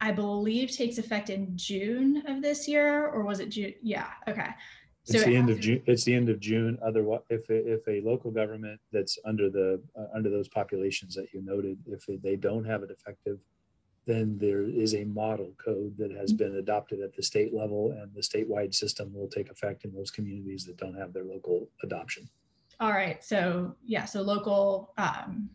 I 0.02 0.12
believe, 0.12 0.72
takes 0.72 0.98
effect 0.98 1.30
in 1.30 1.58
June 1.58 2.24
of 2.28 2.42
this 2.42 2.68
year, 2.68 3.08
or 3.08 3.24
was 3.24 3.40
it 3.40 3.50
June? 3.50 3.74
Yeah. 3.82 4.08
Okay. 4.28 4.50
So 5.04 5.18
it's 5.18 5.25
the 5.25 5.36
end 5.36 5.50
of 5.52 5.60
June. 5.60 5.84
It's 5.86 6.04
the 6.04 6.16
end 6.16 6.30
of 6.30 6.40
June. 6.40 6.80
Otherwise, 6.84 7.22
if 7.30 7.50
if 7.50 7.88
a 7.88 8.02
local 8.02 8.32
government 8.32 8.80
that's 8.92 9.20
under 9.24 9.50
the 9.50 9.82
uh, 9.98 10.06
under 10.16 10.30
those 10.30 10.48
populations 10.48 11.14
that 11.16 11.28
you 11.32 11.44
noted, 11.44 11.78
if 11.88 12.06
they 12.22 12.36
don't 12.36 12.66
have 12.66 12.82
it 12.82 12.90
effective 12.90 13.40
then 14.06 14.38
there 14.40 14.64
is 14.64 14.94
a 14.94 15.04
model 15.06 15.52
code 15.64 15.96
that 15.98 16.12
has 16.12 16.32
been 16.32 16.56
adopted 16.58 17.02
at 17.02 17.16
the 17.16 17.24
state 17.24 17.54
level 17.54 17.92
and 18.00 18.14
the 18.14 18.22
statewide 18.22 18.74
system 18.74 19.12
will 19.14 19.28
take 19.28 19.50
effect 19.50 19.84
in 19.84 19.94
those 19.94 20.12
communities 20.12 20.64
that 20.66 20.78
don't 20.78 20.96
have 20.96 21.12
their 21.12 21.24
local 21.24 21.68
adoption. 21.84 22.30
All 22.79 22.91
right. 22.91 23.24
So 23.24 23.75
yeah, 23.86 24.05
so 24.05 24.22
local 24.22 24.94
um, 24.98 25.50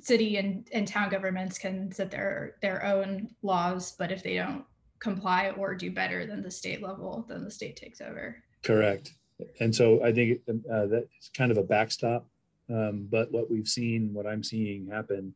city 0.00 0.36
and, 0.36 0.68
and 0.72 0.86
town 0.86 1.10
governments 1.10 1.58
can 1.58 1.92
set 1.92 2.10
their 2.10 2.56
their 2.60 2.84
own 2.84 3.28
laws, 3.42 3.92
but 3.98 4.12
if 4.12 4.22
they 4.22 4.34
don't 4.34 4.64
comply 4.98 5.50
or 5.56 5.74
do 5.74 5.90
better 5.90 6.26
than 6.26 6.42
the 6.42 6.50
state 6.50 6.82
level, 6.82 7.26
then 7.28 7.44
the 7.44 7.50
state 7.50 7.76
takes 7.76 8.00
over. 8.00 8.36
Correct. 8.62 9.14
And 9.60 9.74
so 9.74 10.04
I 10.04 10.12
think 10.12 10.40
uh, 10.48 10.86
that's 10.86 11.28
kind 11.36 11.50
of 11.50 11.58
a 11.58 11.62
backstop. 11.62 12.28
Um, 12.70 13.08
but 13.10 13.32
what 13.32 13.50
we've 13.50 13.68
seen, 13.68 14.10
what 14.12 14.26
I'm 14.26 14.44
seeing 14.44 14.86
happen 14.86 15.34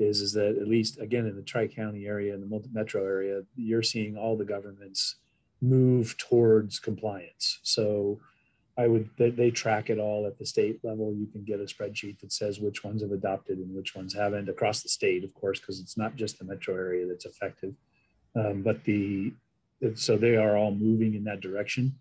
is 0.00 0.20
is 0.20 0.32
that 0.32 0.56
at 0.56 0.66
least 0.66 0.98
again 0.98 1.26
in 1.26 1.36
the 1.36 1.42
tri-county 1.42 2.06
area 2.06 2.34
and 2.34 2.42
the 2.42 2.68
metro 2.72 3.04
area 3.04 3.42
you're 3.54 3.82
seeing 3.82 4.16
all 4.16 4.36
the 4.36 4.44
governments 4.44 5.16
move 5.60 6.16
towards 6.16 6.78
compliance 6.78 7.60
so 7.62 8.18
i 8.80 8.86
would 8.86 9.08
they, 9.16 9.30
they, 9.30 9.50
track 9.50 9.90
it 9.90 9.98
all 9.98 10.26
at 10.26 10.38
the 10.38 10.46
state 10.46 10.78
level. 10.82 11.14
You 11.14 11.26
can 11.26 11.44
get 11.44 11.60
a 11.60 11.64
spreadsheet 11.64 12.18
that 12.20 12.32
says 12.32 12.60
which 12.60 12.82
ones 12.82 13.02
have 13.02 13.12
adopted 13.12 13.58
and 13.58 13.74
which 13.74 13.94
ones 13.94 14.14
haven't 14.14 14.48
across 14.48 14.82
the 14.82 14.88
state 14.88 15.24
of 15.24 15.32
course 15.34 15.60
because 15.60 15.80
it's 15.80 15.96
not 15.96 16.16
just 16.16 16.38
the 16.38 16.44
metro 16.44 16.74
area 16.74 17.06
that's 17.06 17.26
affected. 17.26 17.74
Um, 18.34 18.62
but 18.62 18.84
the 18.84 19.32
so 19.94 20.16
they 20.16 20.36
are 20.36 20.56
all 20.56 20.72
moving 20.72 21.14
in 21.14 21.24
that 21.24 21.40
direction. 21.40 21.94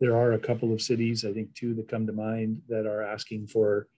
There 0.00 0.16
are 0.16 0.32
a 0.32 0.38
couple 0.38 0.72
of 0.72 0.82
cities 0.82 1.24
i 1.24 1.32
think 1.32 1.54
two 1.54 1.74
that 1.74 1.88
come 1.88 2.06
to 2.06 2.12
mind 2.12 2.62
that 2.68 2.86
are 2.86 3.02
asking 3.02 3.46
for 3.46 3.88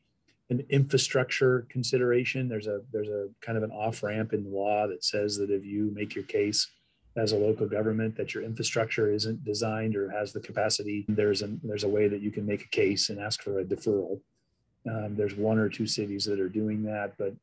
an 0.50 0.64
infrastructure 0.70 1.66
consideration. 1.68 2.48
There's 2.48 2.66
a 2.66 2.80
there's 2.92 3.08
a 3.08 3.28
kind 3.40 3.58
of 3.58 3.64
an 3.64 3.70
off 3.70 4.02
ramp 4.02 4.32
in 4.32 4.44
the 4.44 4.50
law 4.50 4.86
that 4.86 5.04
says 5.04 5.36
that 5.38 5.50
if 5.50 5.64
you 5.64 5.90
make 5.94 6.14
your 6.14 6.24
case 6.24 6.70
as 7.18 7.32
a 7.32 7.36
local 7.36 7.66
government 7.66 8.16
that 8.16 8.32
your 8.32 8.44
infrastructure 8.44 9.10
isn't 9.12 9.44
designed 9.44 9.96
or 9.96 10.08
has 10.10 10.32
the 10.32 10.40
capacity, 10.40 11.04
there's 11.08 11.42
a 11.42 11.48
there's 11.62 11.84
a 11.84 11.88
way 11.88 12.08
that 12.08 12.20
you 12.20 12.30
can 12.30 12.46
make 12.46 12.64
a 12.64 12.68
case 12.68 13.10
and 13.10 13.18
ask 13.18 13.42
for 13.42 13.58
a 13.58 13.64
deferral. 13.64 14.20
Um, 14.88 15.16
there's 15.16 15.34
one 15.34 15.58
or 15.58 15.68
two 15.68 15.86
cities 15.86 16.24
that 16.26 16.40
are 16.40 16.48
doing 16.48 16.84
that, 16.84 17.14
but 17.18 17.34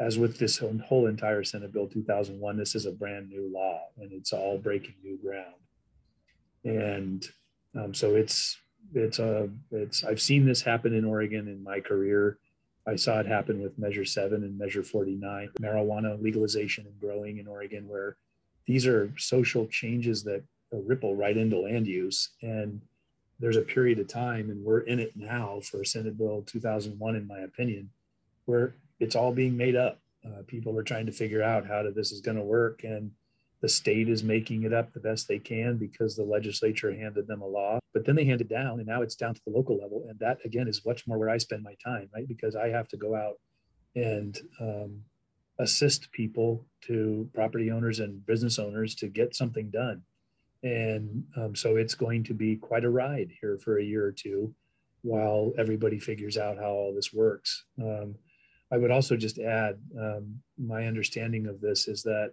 as 0.00 0.18
with 0.18 0.38
this 0.38 0.58
whole 0.58 1.06
entire 1.06 1.44
Senate 1.44 1.72
Bill 1.72 1.86
2001, 1.86 2.56
this 2.56 2.74
is 2.74 2.86
a 2.86 2.92
brand 2.92 3.28
new 3.28 3.48
law 3.52 3.82
and 4.00 4.10
it's 4.12 4.32
all 4.32 4.58
breaking 4.58 4.94
new 5.02 5.18
ground. 5.18 5.54
And 6.64 7.24
um, 7.76 7.94
so 7.94 8.16
it's 8.16 8.58
it's 8.94 9.18
a 9.18 9.50
it's 9.70 10.02
I've 10.02 10.20
seen 10.20 10.46
this 10.46 10.62
happen 10.62 10.94
in 10.94 11.04
Oregon 11.04 11.46
in 11.48 11.62
my 11.62 11.80
career. 11.80 12.38
I 12.86 12.96
saw 12.96 13.20
it 13.20 13.26
happen 13.26 13.62
with 13.62 13.78
Measure 13.78 14.04
7 14.04 14.42
and 14.42 14.58
Measure 14.58 14.82
49, 14.82 15.50
marijuana 15.60 16.22
legalization 16.22 16.86
and 16.86 17.00
growing 17.00 17.38
in 17.38 17.46
Oregon, 17.46 17.88
where 17.88 18.16
these 18.66 18.86
are 18.86 19.12
social 19.18 19.66
changes 19.66 20.24
that 20.24 20.42
ripple 20.72 21.14
right 21.14 21.36
into 21.36 21.58
land 21.58 21.86
use. 21.86 22.30
And 22.42 22.80
there's 23.40 23.56
a 23.56 23.62
period 23.62 23.98
of 23.98 24.08
time, 24.08 24.50
and 24.50 24.64
we're 24.64 24.80
in 24.80 25.00
it 25.00 25.12
now 25.16 25.60
for 25.62 25.84
Senate 25.84 26.16
Bill 26.16 26.42
2001, 26.46 27.16
in 27.16 27.26
my 27.26 27.40
opinion, 27.40 27.90
where 28.46 28.74
it's 29.00 29.16
all 29.16 29.32
being 29.32 29.56
made 29.56 29.76
up. 29.76 30.00
Uh, 30.24 30.42
people 30.46 30.76
are 30.78 30.82
trying 30.82 31.06
to 31.06 31.12
figure 31.12 31.42
out 31.42 31.66
how 31.66 31.82
to, 31.82 31.90
this 31.90 32.12
is 32.12 32.20
going 32.20 32.36
to 32.36 32.42
work. 32.42 32.84
And 32.84 33.10
the 33.60 33.68
state 33.68 34.10
is 34.10 34.22
making 34.22 34.64
it 34.64 34.74
up 34.74 34.92
the 34.92 35.00
best 35.00 35.26
they 35.26 35.38
can 35.38 35.78
because 35.78 36.14
the 36.14 36.22
legislature 36.22 36.94
handed 36.94 37.26
them 37.26 37.40
a 37.40 37.46
law, 37.46 37.78
but 37.94 38.04
then 38.04 38.14
they 38.14 38.26
hand 38.26 38.42
it 38.42 38.48
down 38.50 38.78
and 38.78 38.86
now 38.86 39.00
it's 39.00 39.14
down 39.14 39.32
to 39.32 39.40
the 39.46 39.52
local 39.52 39.78
level. 39.78 40.04
And 40.06 40.18
that 40.18 40.38
again 40.44 40.68
is 40.68 40.84
much 40.84 41.06
more 41.06 41.16
where 41.16 41.30
I 41.30 41.38
spend 41.38 41.62
my 41.62 41.74
time, 41.82 42.10
right? 42.14 42.28
Because 42.28 42.56
I 42.56 42.68
have 42.68 42.88
to 42.88 42.98
go 42.98 43.14
out 43.14 43.38
and 43.94 44.38
um, 44.60 45.00
assist 45.58 46.10
people 46.12 46.64
to 46.82 47.28
property 47.34 47.70
owners 47.70 48.00
and 48.00 48.24
business 48.26 48.58
owners 48.58 48.94
to 48.96 49.08
get 49.08 49.36
something 49.36 49.70
done. 49.70 50.02
And 50.62 51.24
um, 51.36 51.54
so 51.54 51.76
it's 51.76 51.94
going 51.94 52.24
to 52.24 52.34
be 52.34 52.56
quite 52.56 52.84
a 52.84 52.90
ride 52.90 53.30
here 53.40 53.58
for 53.58 53.78
a 53.78 53.84
year 53.84 54.04
or 54.04 54.12
two 54.12 54.54
while 55.02 55.52
everybody 55.58 55.98
figures 55.98 56.38
out 56.38 56.56
how 56.56 56.70
all 56.70 56.94
this 56.94 57.12
works. 57.12 57.64
Um, 57.80 58.14
I 58.72 58.78
would 58.78 58.90
also 58.90 59.16
just 59.16 59.38
add 59.38 59.78
um, 60.00 60.40
my 60.58 60.86
understanding 60.86 61.46
of 61.46 61.60
this 61.60 61.86
is 61.86 62.02
that 62.04 62.32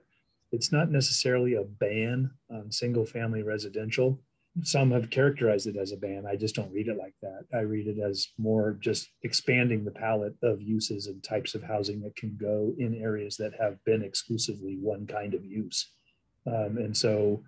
it's 0.51 0.71
not 0.71 0.89
necessarily 0.89 1.55
a 1.55 1.63
ban 1.63 2.31
on 2.49 2.71
single 2.71 3.05
family 3.05 3.43
residential. 3.43 4.19
Some 4.63 4.91
have 4.91 5.09
characterized 5.09 5.67
it 5.67 5.77
as 5.77 5.93
a 5.93 5.97
ban. 5.97 6.25
I 6.27 6.35
just 6.35 6.55
don't 6.55 6.73
read 6.73 6.89
it 6.89 6.97
like 6.97 7.15
that. 7.21 7.45
I 7.53 7.61
read 7.61 7.87
it 7.87 7.99
as 7.99 8.27
more 8.37 8.77
just 8.81 9.09
expanding 9.23 9.85
the 9.85 9.91
palette 9.91 10.35
of 10.43 10.61
uses 10.61 11.07
and 11.07 11.23
types 11.23 11.55
of 11.55 11.63
housing 11.63 12.01
that 12.01 12.17
can 12.17 12.37
go 12.39 12.73
in 12.77 13.01
areas 13.01 13.37
that 13.37 13.53
have 13.59 13.81
been 13.85 14.03
exclusively 14.03 14.75
one 14.75 15.07
kind 15.07 15.33
of 15.33 15.45
use. 15.45 15.91
Um, 16.45 16.77
and 16.77 16.95
so, 16.95 17.43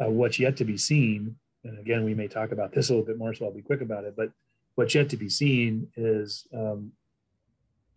uh, 0.00 0.10
what's 0.10 0.38
yet 0.38 0.56
to 0.58 0.64
be 0.64 0.76
seen, 0.76 1.34
and 1.64 1.78
again, 1.80 2.04
we 2.04 2.14
may 2.14 2.28
talk 2.28 2.52
about 2.52 2.72
this 2.72 2.88
a 2.88 2.92
little 2.92 3.06
bit 3.06 3.18
more, 3.18 3.34
so 3.34 3.46
I'll 3.46 3.52
be 3.52 3.62
quick 3.62 3.80
about 3.80 4.04
it, 4.04 4.14
but 4.16 4.30
what's 4.76 4.94
yet 4.94 5.08
to 5.08 5.16
be 5.16 5.28
seen 5.28 5.88
is 5.96 6.46
um, 6.54 6.92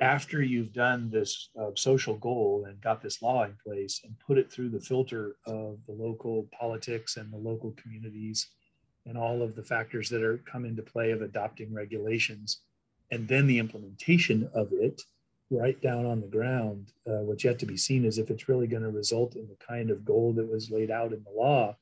after 0.02 0.42
you've 0.42 0.74
done 0.74 1.12
this 1.12 1.50
uh, 1.62 1.70
social 1.76 2.16
goal 2.16 2.66
and 2.68 2.82
got 2.82 3.04
this 3.04 3.22
law 3.22 3.44
in 3.44 3.56
place 3.64 4.02
and 4.04 4.20
put 4.20 4.40
it 4.40 4.52
through 4.52 4.70
the 4.70 4.80
filter 4.80 5.36
of 5.46 5.78
the 5.86 5.94
local 5.94 6.50
politics 6.60 7.18
and 7.18 7.32
the 7.32 7.38
local 7.38 7.72
communities 7.82 8.50
and 9.06 9.16
all 9.16 9.44
of 9.44 9.56
the 9.56 9.64
factors 9.64 10.10
that 10.10 10.24
are 10.24 10.40
come 10.40 10.66
into 10.66 10.82
play 10.82 11.12
of 11.12 11.22
adopting 11.22 11.72
regulations 11.72 12.62
and 13.12 13.28
then 13.28 13.46
the 13.46 13.60
implementation 13.60 14.50
of 14.56 14.70
it 14.72 15.04
right 15.52 15.80
down 15.82 16.08
on 16.08 16.20
the 16.20 16.28
ground 16.28 16.92
uh, 17.08 17.22
what's 17.22 17.44
yet 17.44 17.60
to 17.60 17.68
be 17.68 17.78
seen 17.78 18.04
is 18.04 18.18
if 18.18 18.32
it's 18.32 18.50
really 18.50 18.68
going 18.68 18.84
to 18.84 18.90
result 18.90 19.36
in 19.36 19.48
the 19.48 19.66
kind 19.66 19.92
of 19.92 20.04
goal 20.04 20.34
that 20.34 20.50
was 20.50 20.72
laid 20.72 20.90
out 20.90 21.14
in 21.14 21.24
the 21.24 21.40
law 21.40 21.76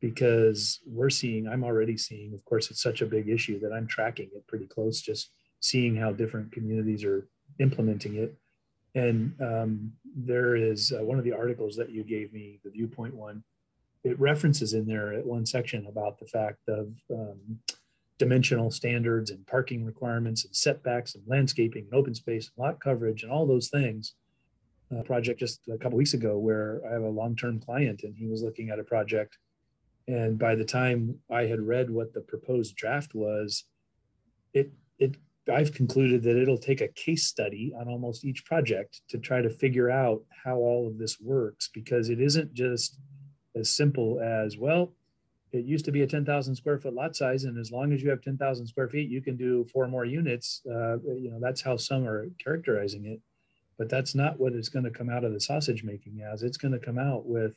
because 0.00 0.80
we're 0.86 1.10
seeing 1.10 1.46
i'm 1.46 1.64
already 1.64 1.98
seeing 1.98 2.32
of 2.32 2.42
course 2.46 2.70
it's 2.70 2.82
such 2.82 3.02
a 3.02 3.06
big 3.06 3.28
issue 3.28 3.60
that 3.60 3.72
i'm 3.72 3.86
tracking 3.86 4.30
it 4.34 4.46
pretty 4.46 4.66
close 4.66 5.02
just 5.02 5.32
seeing 5.60 5.96
how 5.96 6.12
different 6.12 6.52
communities 6.52 7.04
are 7.04 7.28
implementing 7.58 8.16
it. 8.16 8.34
And 8.94 9.34
um, 9.40 9.92
there 10.16 10.56
is 10.56 10.92
uh, 10.92 11.04
one 11.04 11.18
of 11.18 11.24
the 11.24 11.32
articles 11.32 11.76
that 11.76 11.90
you 11.90 12.02
gave 12.02 12.32
me, 12.32 12.60
the 12.64 12.70
viewpoint 12.70 13.14
one, 13.14 13.44
it 14.04 14.18
references 14.18 14.74
in 14.74 14.86
there 14.86 15.12
at 15.12 15.26
one 15.26 15.44
section 15.44 15.86
about 15.86 16.18
the 16.18 16.26
fact 16.26 16.68
of 16.68 16.88
um, 17.12 17.58
dimensional 18.18 18.70
standards 18.70 19.30
and 19.30 19.46
parking 19.46 19.84
requirements 19.84 20.44
and 20.44 20.54
setbacks 20.54 21.14
and 21.14 21.24
landscaping 21.26 21.84
and 21.84 21.94
open 21.94 22.14
space 22.14 22.50
and 22.56 22.64
lot 22.64 22.80
coverage 22.80 23.22
and 23.22 23.30
all 23.30 23.46
those 23.46 23.68
things. 23.68 24.14
A 24.90 25.02
project 25.02 25.38
just 25.38 25.60
a 25.72 25.76
couple 25.76 25.98
weeks 25.98 26.14
ago 26.14 26.38
where 26.38 26.80
I 26.88 26.94
have 26.94 27.02
a 27.02 27.08
long-term 27.08 27.60
client 27.60 28.02
and 28.04 28.16
he 28.16 28.26
was 28.26 28.42
looking 28.42 28.70
at 28.70 28.78
a 28.78 28.84
project 28.84 29.36
and 30.08 30.38
by 30.38 30.54
the 30.54 30.64
time 30.64 31.20
I 31.30 31.42
had 31.42 31.60
read 31.60 31.90
what 31.90 32.14
the 32.14 32.22
proposed 32.22 32.74
draft 32.74 33.14
was, 33.14 33.64
it 34.54 34.72
it 34.98 35.16
I've 35.50 35.72
concluded 35.72 36.22
that 36.22 36.40
it'll 36.40 36.58
take 36.58 36.80
a 36.80 36.88
case 36.88 37.24
study 37.24 37.72
on 37.78 37.88
almost 37.88 38.24
each 38.24 38.44
project 38.44 39.00
to 39.08 39.18
try 39.18 39.40
to 39.40 39.50
figure 39.50 39.90
out 39.90 40.22
how 40.44 40.56
all 40.56 40.86
of 40.86 40.98
this 40.98 41.20
works 41.20 41.70
because 41.72 42.08
it 42.08 42.20
isn't 42.20 42.54
just 42.54 42.98
as 43.56 43.70
simple 43.70 44.20
as 44.20 44.56
well 44.56 44.92
it 45.52 45.64
used 45.64 45.86
to 45.86 45.92
be 45.92 46.02
a 46.02 46.06
10,000 46.06 46.54
square 46.54 46.78
foot 46.78 46.94
lot 46.94 47.16
size 47.16 47.44
and 47.44 47.58
as 47.58 47.72
long 47.72 47.92
as 47.92 48.02
you 48.02 48.10
have 48.10 48.20
10,000 48.20 48.66
square 48.66 48.88
feet 48.88 49.10
you 49.10 49.22
can 49.22 49.36
do 49.36 49.66
four 49.72 49.88
more 49.88 50.04
units 50.04 50.62
uh, 50.70 50.98
you 50.98 51.30
know 51.30 51.38
that's 51.40 51.62
how 51.62 51.76
some 51.76 52.06
are 52.06 52.28
characterizing 52.42 53.06
it 53.06 53.20
but 53.78 53.88
that's 53.88 54.14
not 54.14 54.38
what 54.38 54.52
it's 54.52 54.68
going 54.68 54.84
to 54.84 54.90
come 54.90 55.08
out 55.08 55.24
of 55.24 55.32
the 55.32 55.40
sausage 55.40 55.84
making 55.84 56.20
as 56.20 56.42
it's 56.42 56.58
going 56.58 56.72
to 56.72 56.78
come 56.78 56.98
out 56.98 57.26
with 57.26 57.56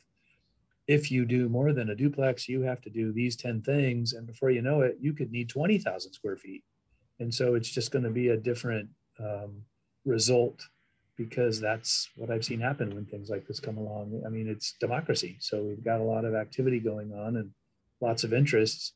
if 0.88 1.10
you 1.10 1.24
do 1.24 1.48
more 1.48 1.72
than 1.72 1.90
a 1.90 1.94
duplex, 1.94 2.48
you 2.48 2.62
have 2.62 2.80
to 2.80 2.90
do 2.90 3.12
these 3.12 3.36
10 3.36 3.62
things. 3.62 4.14
And 4.14 4.26
before 4.26 4.50
you 4.50 4.62
know 4.62 4.80
it, 4.80 4.96
you 5.00 5.12
could 5.12 5.30
need 5.30 5.48
20,000 5.48 6.12
square 6.12 6.36
feet. 6.36 6.64
And 7.22 7.32
so 7.32 7.54
it's 7.54 7.70
just 7.70 7.92
going 7.92 8.04
to 8.04 8.10
be 8.10 8.28
a 8.28 8.36
different 8.36 8.88
um, 9.20 9.62
result 10.04 10.60
because 11.16 11.60
that's 11.60 12.10
what 12.16 12.30
I've 12.30 12.44
seen 12.44 12.58
happen 12.58 12.92
when 12.94 13.06
things 13.06 13.30
like 13.30 13.46
this 13.46 13.60
come 13.60 13.78
along. 13.78 14.22
I 14.26 14.28
mean, 14.28 14.48
it's 14.48 14.74
democracy. 14.80 15.36
So 15.38 15.62
we've 15.62 15.84
got 15.84 16.00
a 16.00 16.04
lot 16.04 16.24
of 16.24 16.34
activity 16.34 16.80
going 16.80 17.12
on 17.12 17.36
and 17.36 17.50
lots 18.00 18.24
of 18.24 18.32
interests. 18.34 18.94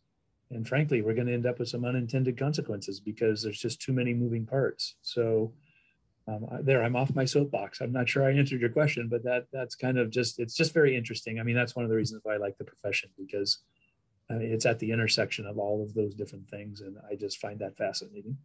And 0.50 0.66
frankly, 0.66 1.02
we're 1.02 1.14
going 1.14 1.28
to 1.28 1.34
end 1.34 1.46
up 1.46 1.60
with 1.60 1.68
some 1.68 1.84
unintended 1.84 2.36
consequences 2.36 2.98
because 2.98 3.42
there's 3.42 3.60
just 3.60 3.80
too 3.80 3.92
many 3.92 4.12
moving 4.12 4.44
parts. 4.44 4.96
So 5.02 5.52
um, 6.28 6.44
there 6.62 6.82
i'm 6.82 6.96
off 6.96 7.14
my 7.14 7.24
soapbox 7.24 7.80
i'm 7.80 7.92
not 7.92 8.08
sure 8.08 8.24
i 8.24 8.32
answered 8.32 8.60
your 8.60 8.70
question 8.70 9.08
but 9.08 9.22
that 9.22 9.46
that's 9.52 9.76
kind 9.76 9.96
of 9.96 10.10
just 10.10 10.40
it's 10.40 10.56
just 10.56 10.74
very 10.74 10.96
interesting 10.96 11.38
i 11.38 11.44
mean 11.44 11.54
that's 11.54 11.76
one 11.76 11.84
of 11.84 11.88
the 11.88 11.96
reasons 11.96 12.20
why 12.24 12.34
i 12.34 12.36
like 12.36 12.58
the 12.58 12.64
profession 12.64 13.08
because 13.16 13.58
I 14.28 14.34
mean, 14.34 14.52
it's 14.52 14.66
at 14.66 14.78
the 14.78 14.90
intersection 14.90 15.46
of 15.46 15.58
all 15.58 15.82
of 15.82 15.94
those 15.94 16.14
different 16.14 16.48
things 16.48 16.80
and 16.80 16.96
i 17.10 17.14
just 17.14 17.38
find 17.38 17.58
that 17.60 17.76
fascinating 17.76 18.36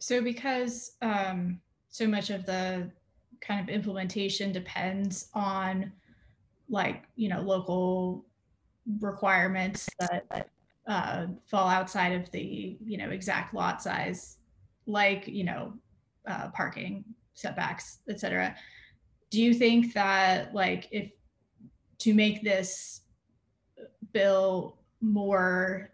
so 0.00 0.22
because 0.22 0.92
um, 1.02 1.60
so 1.88 2.06
much 2.06 2.30
of 2.30 2.46
the 2.46 2.90
kind 3.40 3.60
of 3.60 3.68
implementation 3.68 4.52
depends 4.52 5.28
on 5.34 5.92
like 6.68 7.04
you 7.16 7.28
know 7.28 7.40
local 7.40 8.24
requirements 9.00 9.88
that 9.98 10.50
uh, 10.86 11.26
fall 11.46 11.68
outside 11.68 12.12
of 12.12 12.30
the 12.30 12.76
you 12.84 12.96
know 12.96 13.10
exact 13.10 13.54
lot 13.54 13.82
size 13.82 14.38
like 14.86 15.26
you 15.28 15.44
know 15.44 15.74
uh, 16.26 16.48
parking 16.50 17.04
setbacks, 17.34 17.98
etc. 18.08 18.56
Do 19.30 19.40
you 19.40 19.54
think 19.54 19.94
that 19.94 20.54
like 20.54 20.88
if 20.90 21.12
to 21.98 22.14
make 22.14 22.42
this 22.42 23.02
bill 24.18 24.76
more 25.00 25.90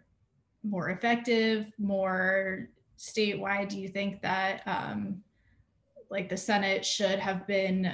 more 0.63 0.89
effective, 0.89 1.71
more 1.77 2.69
statewide, 2.97 3.69
do 3.69 3.79
you 3.79 3.87
think 3.87 4.19
that 4.23 4.61
um, 4.65 5.21
like 6.09 6.27
the 6.27 6.37
Senate 6.37 6.83
should 6.83 7.19
have 7.19 7.45
been 7.45 7.93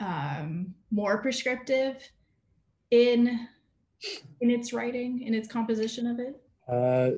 um, 0.00 0.74
more 0.90 1.18
prescriptive 1.18 1.96
in 2.90 3.46
in 4.40 4.50
its 4.50 4.72
writing, 4.72 5.22
in 5.22 5.32
its 5.32 5.48
composition 5.48 6.06
of 6.06 6.18
it? 6.18 6.34
Uh, 6.68 7.10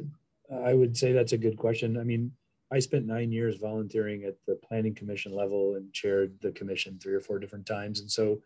I 0.64 0.74
would 0.74 0.96
say 0.96 1.12
that's 1.12 1.33
a 1.33 1.38
good 1.38 1.57
question. 1.57 1.98
I 1.98 2.05
mean, 2.05 2.31
I 2.70 2.79
spent 2.79 3.07
nine 3.07 3.33
years 3.33 3.57
volunteering 3.57 4.24
at 4.24 4.37
the 4.46 4.57
planning 4.57 4.94
commission 4.94 5.33
level 5.33 5.76
and 5.76 5.92
chaired 5.94 6.35
the 6.42 6.53
commission 6.53 6.98
three 6.98 7.14
or 7.14 7.20
four 7.20 7.38
different 7.38 7.64
times. 7.64 8.00
And 8.00 8.11
so 8.11 8.42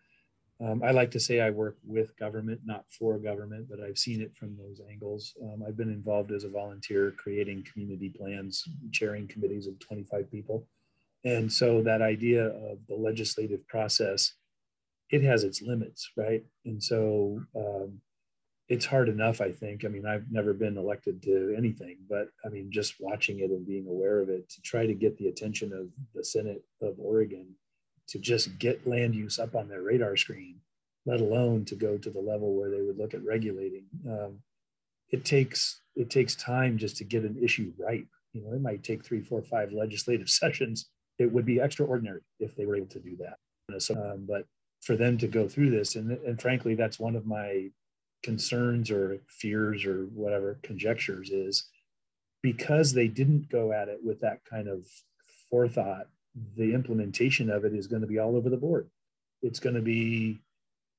um, 0.64 0.82
I 0.82 0.92
like 0.92 1.10
to 1.12 1.20
say 1.20 1.40
I 1.40 1.50
work 1.50 1.76
with 1.84 2.16
government, 2.16 2.60
not 2.64 2.84
for 2.90 3.18
government, 3.18 3.66
but 3.68 3.80
I've 3.80 3.98
seen 3.98 4.20
it 4.20 4.36
from 4.36 4.56
those 4.56 4.80
angles. 4.88 5.34
Um, 5.42 5.64
I've 5.66 5.76
been 5.76 5.90
involved 5.90 6.30
as 6.30 6.44
a 6.44 6.48
volunteer 6.48 7.12
creating 7.16 7.66
community 7.70 8.10
plans, 8.10 8.64
chairing 8.92 9.26
committees 9.26 9.66
of 9.66 9.78
25 9.80 10.30
people. 10.30 10.66
And 11.24 11.52
so 11.52 11.82
that 11.82 12.02
idea 12.02 12.46
of 12.46 12.78
the 12.88 12.94
legislative 12.94 13.66
process, 13.66 14.34
it 15.10 15.22
has 15.22 15.42
its 15.42 15.62
limits, 15.62 16.10
right? 16.16 16.44
And 16.64 16.82
so 16.82 17.40
um, 17.56 18.00
it's 18.68 18.86
hard 18.86 19.08
enough, 19.08 19.40
I 19.40 19.50
think. 19.50 19.84
I 19.84 19.88
mean, 19.88 20.06
I've 20.06 20.30
never 20.30 20.54
been 20.54 20.78
elected 20.78 21.22
to 21.24 21.54
anything, 21.56 21.98
but 22.08 22.28
I 22.44 22.48
mean, 22.48 22.70
just 22.70 22.94
watching 23.00 23.40
it 23.40 23.50
and 23.50 23.66
being 23.66 23.86
aware 23.88 24.20
of 24.20 24.28
it 24.28 24.48
to 24.50 24.62
try 24.62 24.86
to 24.86 24.94
get 24.94 25.18
the 25.18 25.28
attention 25.28 25.72
of 25.72 25.88
the 26.14 26.24
Senate 26.24 26.62
of 26.80 26.94
Oregon 26.98 27.48
to 28.12 28.18
just 28.18 28.58
get 28.58 28.86
land 28.86 29.14
use 29.14 29.38
up 29.38 29.56
on 29.56 29.68
their 29.68 29.82
radar 29.82 30.16
screen, 30.16 30.56
let 31.06 31.20
alone 31.20 31.64
to 31.64 31.74
go 31.74 31.96
to 31.96 32.10
the 32.10 32.20
level 32.20 32.54
where 32.54 32.70
they 32.70 32.82
would 32.82 32.98
look 32.98 33.14
at 33.14 33.24
regulating. 33.24 33.84
Um, 34.06 34.38
it 35.10 35.24
takes 35.24 35.80
it 35.96 36.10
takes 36.10 36.36
time 36.36 36.78
just 36.78 36.96
to 36.98 37.04
get 37.04 37.24
an 37.24 37.38
issue 37.42 37.72
right. 37.78 38.06
You 38.32 38.42
know, 38.42 38.52
it 38.52 38.60
might 38.62 38.82
take 38.82 39.04
three, 39.04 39.22
four, 39.22 39.42
five 39.42 39.72
legislative 39.72 40.28
sessions. 40.30 40.90
It 41.18 41.32
would 41.32 41.46
be 41.46 41.60
extraordinary 41.60 42.20
if 42.38 42.54
they 42.54 42.66
were 42.66 42.76
able 42.76 42.86
to 42.88 43.00
do 43.00 43.16
that. 43.16 43.36
Um, 43.96 44.26
but 44.28 44.46
for 44.82 44.96
them 44.96 45.16
to 45.18 45.26
go 45.26 45.48
through 45.48 45.70
this, 45.70 45.96
and, 45.96 46.10
and 46.10 46.40
frankly, 46.40 46.74
that's 46.74 46.98
one 46.98 47.16
of 47.16 47.26
my 47.26 47.70
concerns 48.22 48.90
or 48.90 49.18
fears 49.28 49.84
or 49.84 50.04
whatever 50.14 50.58
conjectures 50.62 51.30
is 51.30 51.68
because 52.42 52.92
they 52.92 53.08
didn't 53.08 53.48
go 53.48 53.72
at 53.72 53.88
it 53.88 54.00
with 54.02 54.20
that 54.20 54.44
kind 54.44 54.68
of 54.68 54.84
forethought 55.50 56.08
the 56.56 56.74
implementation 56.74 57.50
of 57.50 57.64
it 57.64 57.74
is 57.74 57.86
going 57.86 58.02
to 58.02 58.08
be 58.08 58.18
all 58.18 58.36
over 58.36 58.48
the 58.48 58.56
board. 58.56 58.88
It's 59.42 59.60
going 59.60 59.76
to 59.76 59.82
be 59.82 60.40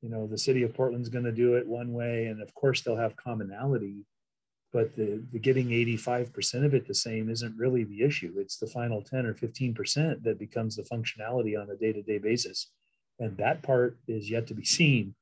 you 0.02 0.10
know 0.10 0.28
the 0.28 0.38
city 0.38 0.64
of 0.64 0.74
portland's 0.74 1.10
going 1.10 1.24
to 1.24 1.32
do 1.32 1.56
it 1.56 1.66
one 1.66 1.94
way 1.94 2.26
and 2.26 2.42
of 2.42 2.54
course 2.54 2.82
they'll 2.82 2.98
have 2.98 3.16
commonality 3.16 4.06
but 4.74 4.96
the, 4.96 5.24
the 5.32 5.38
getting 5.38 5.68
85% 5.68 6.66
of 6.66 6.74
it 6.74 6.88
the 6.88 6.96
same 6.96 7.30
isn't 7.30 7.56
really 7.58 7.84
the 7.84 8.02
issue. 8.02 8.34
It's 8.38 8.58
the 8.58 8.68
final 8.68 9.04
10 9.04 9.28
or 9.28 9.36
15% 9.36 10.24
that 10.24 10.40
becomes 10.40 10.76
the 10.76 10.82
functionality 10.82 11.62
on 11.62 11.70
a 11.70 11.76
day-to-day 11.76 12.18
basis. 12.18 12.72
And 13.20 13.38
that 13.38 13.62
part 13.62 13.98
is 14.08 14.32
yet 14.32 14.48
to 14.48 14.56
be 14.56 14.66
seen. 14.66 15.14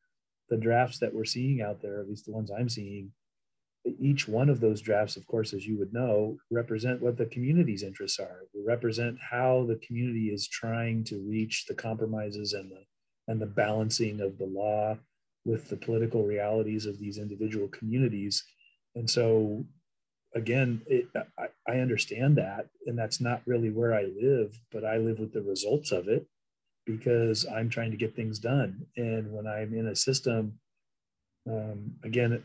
The 0.50 0.56
drafts 0.56 1.00
that 1.00 1.14
we're 1.14 1.26
seeing 1.26 1.62
out 1.62 1.82
there, 1.82 2.00
at 2.00 2.08
least 2.08 2.26
the 2.26 2.32
ones 2.32 2.50
I'm 2.50 2.70
seeing, 2.70 3.12
each 4.00 4.28
one 4.28 4.50
of 4.50 4.60
those 4.60 4.82
drafts, 4.82 5.18
of 5.18 5.26
course, 5.26 5.54
as 5.54 5.66
you 5.66 5.78
would 5.78 5.94
know, 5.94 6.38
represent 6.52 7.02
what 7.02 7.18
the 7.18 7.26
community's 7.26 7.84
interests 7.84 8.20
are. 8.20 8.42
Represent 8.56 9.18
how 9.20 9.66
the 9.68 9.80
community 9.86 10.28
is 10.30 10.48
trying 10.48 11.04
to 11.06 11.18
reach 11.28 11.66
the 11.68 11.74
compromises 11.74 12.54
and 12.54 12.72
the 12.72 12.84
and 13.28 13.42
the 13.42 13.46
balancing 13.46 14.20
of 14.20 14.38
the 14.38 14.46
law 14.46 14.98
with 15.46 15.70
the 15.70 15.78
political 15.78 16.24
realities 16.24 16.86
of 16.86 17.00
these 17.00 17.18
individual 17.18 17.68
communities. 17.70 18.44
And 18.96 19.10
so, 19.10 19.66
again, 20.36 20.82
it, 20.88 21.08
I, 21.38 21.48
I 21.68 21.80
understand 21.80 22.38
that, 22.38 22.68
and 22.88 22.98
that's 22.98 23.22
not 23.22 23.42
really 23.46 23.70
where 23.70 23.94
I 23.94 24.04
live, 24.04 24.60
but 24.72 24.84
I 24.84 24.98
live 24.98 25.20
with 25.20 25.34
the 25.34 25.42
results 25.42 25.92
of 25.92 26.08
it 26.08 26.26
because 26.86 27.46
I'm 27.46 27.70
trying 27.70 27.92
to 27.92 27.98
get 27.98 28.16
things 28.16 28.40
done. 28.40 28.86
And 28.98 29.32
when 29.32 29.48
I'm 29.48 29.74
in 29.74 29.88
a 29.88 29.96
system, 29.96 30.60
um, 31.50 31.94
again, 32.04 32.44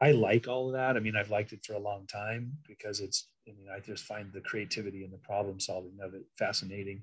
I 0.00 0.12
like 0.12 0.46
all 0.46 0.68
of 0.68 0.72
that. 0.74 0.96
I 0.96 1.00
mean, 1.00 1.16
I've 1.16 1.30
liked 1.30 1.52
it 1.52 1.64
for 1.64 1.74
a 1.74 1.78
long 1.78 2.06
time 2.06 2.52
because 2.66 3.00
it's, 3.00 3.28
I 3.48 3.52
mean, 3.52 3.66
I 3.74 3.80
just 3.80 4.04
find 4.04 4.32
the 4.32 4.40
creativity 4.40 5.02
and 5.02 5.12
the 5.12 5.18
problem 5.18 5.58
solving 5.58 5.98
of 6.00 6.14
it 6.14 6.22
fascinating. 6.38 7.02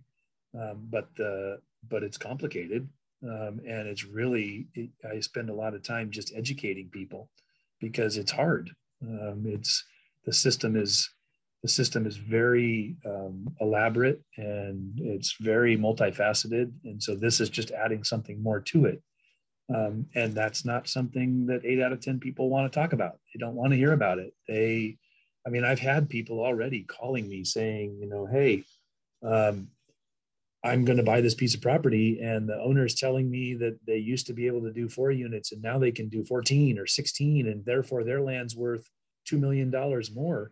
Um, 0.57 0.87
but 0.89 1.09
the, 1.17 1.59
but 1.89 2.03
it's 2.03 2.17
complicated. 2.17 2.87
Um, 3.23 3.59
and 3.67 3.87
it's 3.87 4.05
really, 4.05 4.67
it, 4.75 4.89
I 5.09 5.19
spend 5.19 5.49
a 5.49 5.53
lot 5.53 5.73
of 5.73 5.83
time 5.83 6.09
just 6.11 6.33
educating 6.35 6.89
people 6.89 7.29
because 7.81 8.17
it's 8.17 8.31
hard. 8.31 8.69
Um, 9.01 9.43
it's, 9.45 9.83
the 10.25 10.33
system 10.33 10.75
is 10.75 11.09
the 11.65 11.69
system 11.69 12.05
is 12.05 12.17
very 12.17 12.95
um, 13.07 13.47
elaborate 13.59 14.21
and 14.37 14.99
it's 14.99 15.35
very 15.39 15.75
multifaceted. 15.75 16.71
And 16.83 17.01
so 17.01 17.15
this 17.15 17.39
is 17.39 17.49
just 17.49 17.71
adding 17.71 18.03
something 18.03 18.41
more 18.43 18.59
to 18.59 18.85
it. 18.85 19.01
Um, 19.73 20.07
and 20.13 20.33
that's 20.33 20.63
not 20.63 20.87
something 20.87 21.47
that 21.47 21.65
eight 21.65 21.81
out 21.81 21.91
of 21.91 21.99
10 21.99 22.19
people 22.19 22.49
want 22.49 22.71
to 22.71 22.79
talk 22.79 22.93
about. 22.93 23.19
They 23.33 23.39
don't 23.39 23.55
want 23.55 23.71
to 23.71 23.77
hear 23.77 23.93
about 23.93 24.19
it. 24.19 24.33
They, 24.47 24.97
I 25.45 25.49
mean, 25.49 25.63
I've 25.63 25.79
had 25.79 26.09
people 26.09 26.39
already 26.39 26.83
calling 26.83 27.27
me 27.27 27.43
saying, 27.43 27.97
you 27.99 28.07
know, 28.07 28.25
hey, 28.25 28.63
um, 29.23 29.69
I'm 30.63 30.85
going 30.85 30.97
to 30.97 31.03
buy 31.03 31.21
this 31.21 31.35
piece 31.35 31.53
of 31.53 31.61
property, 31.61 32.19
and 32.21 32.49
the 32.49 32.59
owner 32.59 32.85
is 32.85 32.95
telling 32.95 33.29
me 33.29 33.53
that 33.55 33.77
they 33.85 33.97
used 33.97 34.27
to 34.27 34.33
be 34.33 34.47
able 34.47 34.61
to 34.61 34.73
do 34.73 34.89
four 34.89 35.11
units, 35.11 35.51
and 35.51 35.61
now 35.61 35.77
they 35.77 35.91
can 35.91 36.09
do 36.09 36.25
14 36.25 36.79
or 36.79 36.87
16, 36.87 37.47
and 37.47 37.63
therefore 37.65 38.03
their 38.03 38.21
land's 38.21 38.55
worth 38.55 38.89
$2 39.29 39.39
million 39.39 39.71
more 40.13 40.51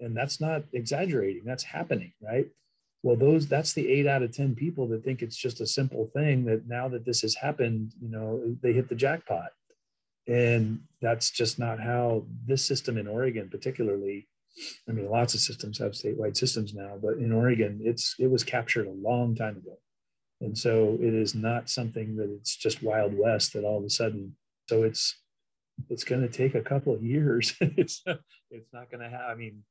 and 0.00 0.16
that's 0.16 0.40
not 0.40 0.62
exaggerating 0.72 1.42
that's 1.44 1.62
happening 1.62 2.12
right 2.20 2.48
well 3.02 3.16
those 3.16 3.46
that's 3.46 3.72
the 3.72 3.88
eight 3.88 4.06
out 4.06 4.22
of 4.22 4.32
ten 4.32 4.54
people 4.54 4.86
that 4.88 5.04
think 5.04 5.22
it's 5.22 5.36
just 5.36 5.60
a 5.60 5.66
simple 5.66 6.10
thing 6.14 6.44
that 6.44 6.66
now 6.66 6.88
that 6.88 7.04
this 7.04 7.22
has 7.22 7.34
happened 7.34 7.92
you 8.00 8.10
know 8.10 8.56
they 8.62 8.72
hit 8.72 8.88
the 8.88 8.94
jackpot. 8.94 9.50
And 10.26 10.80
that's 11.00 11.30
just 11.30 11.58
not 11.58 11.80
how 11.80 12.24
this 12.46 12.64
system 12.64 12.98
in 12.98 13.08
oregon 13.08 13.48
particularly 13.50 14.28
i 14.88 14.92
mean 14.92 15.10
lots 15.10 15.34
of 15.34 15.40
systems 15.40 15.78
have 15.78 15.92
statewide 15.92 16.36
systems 16.36 16.74
now 16.74 16.98
but 17.02 17.14
in 17.14 17.32
oregon 17.32 17.80
it's 17.82 18.14
it 18.18 18.30
was 18.30 18.44
captured 18.44 18.86
a 18.86 19.08
long 19.08 19.34
time 19.34 19.56
ago. 19.56 19.76
And 20.42 20.56
so 20.56 20.96
it 21.00 21.14
is 21.14 21.34
not 21.34 21.68
something 21.68 22.16
that 22.16 22.30
it's 22.30 22.56
just 22.56 22.82
wild 22.82 23.12
west 23.16 23.52
that 23.54 23.64
all 23.64 23.78
of 23.78 23.84
a 23.84 23.90
sudden 23.90 24.36
so 24.68 24.82
it's 24.84 25.16
it's 25.88 26.04
going 26.04 26.20
to 26.20 26.28
take 26.28 26.54
a 26.54 26.60
couple 26.60 26.94
of 26.94 27.02
years. 27.02 27.54
It's 27.60 28.04
it's 28.50 28.72
not 28.72 28.90
going 28.90 29.02
to 29.02 29.08
have 29.08 29.30
i 29.30 29.34
mean 29.34 29.62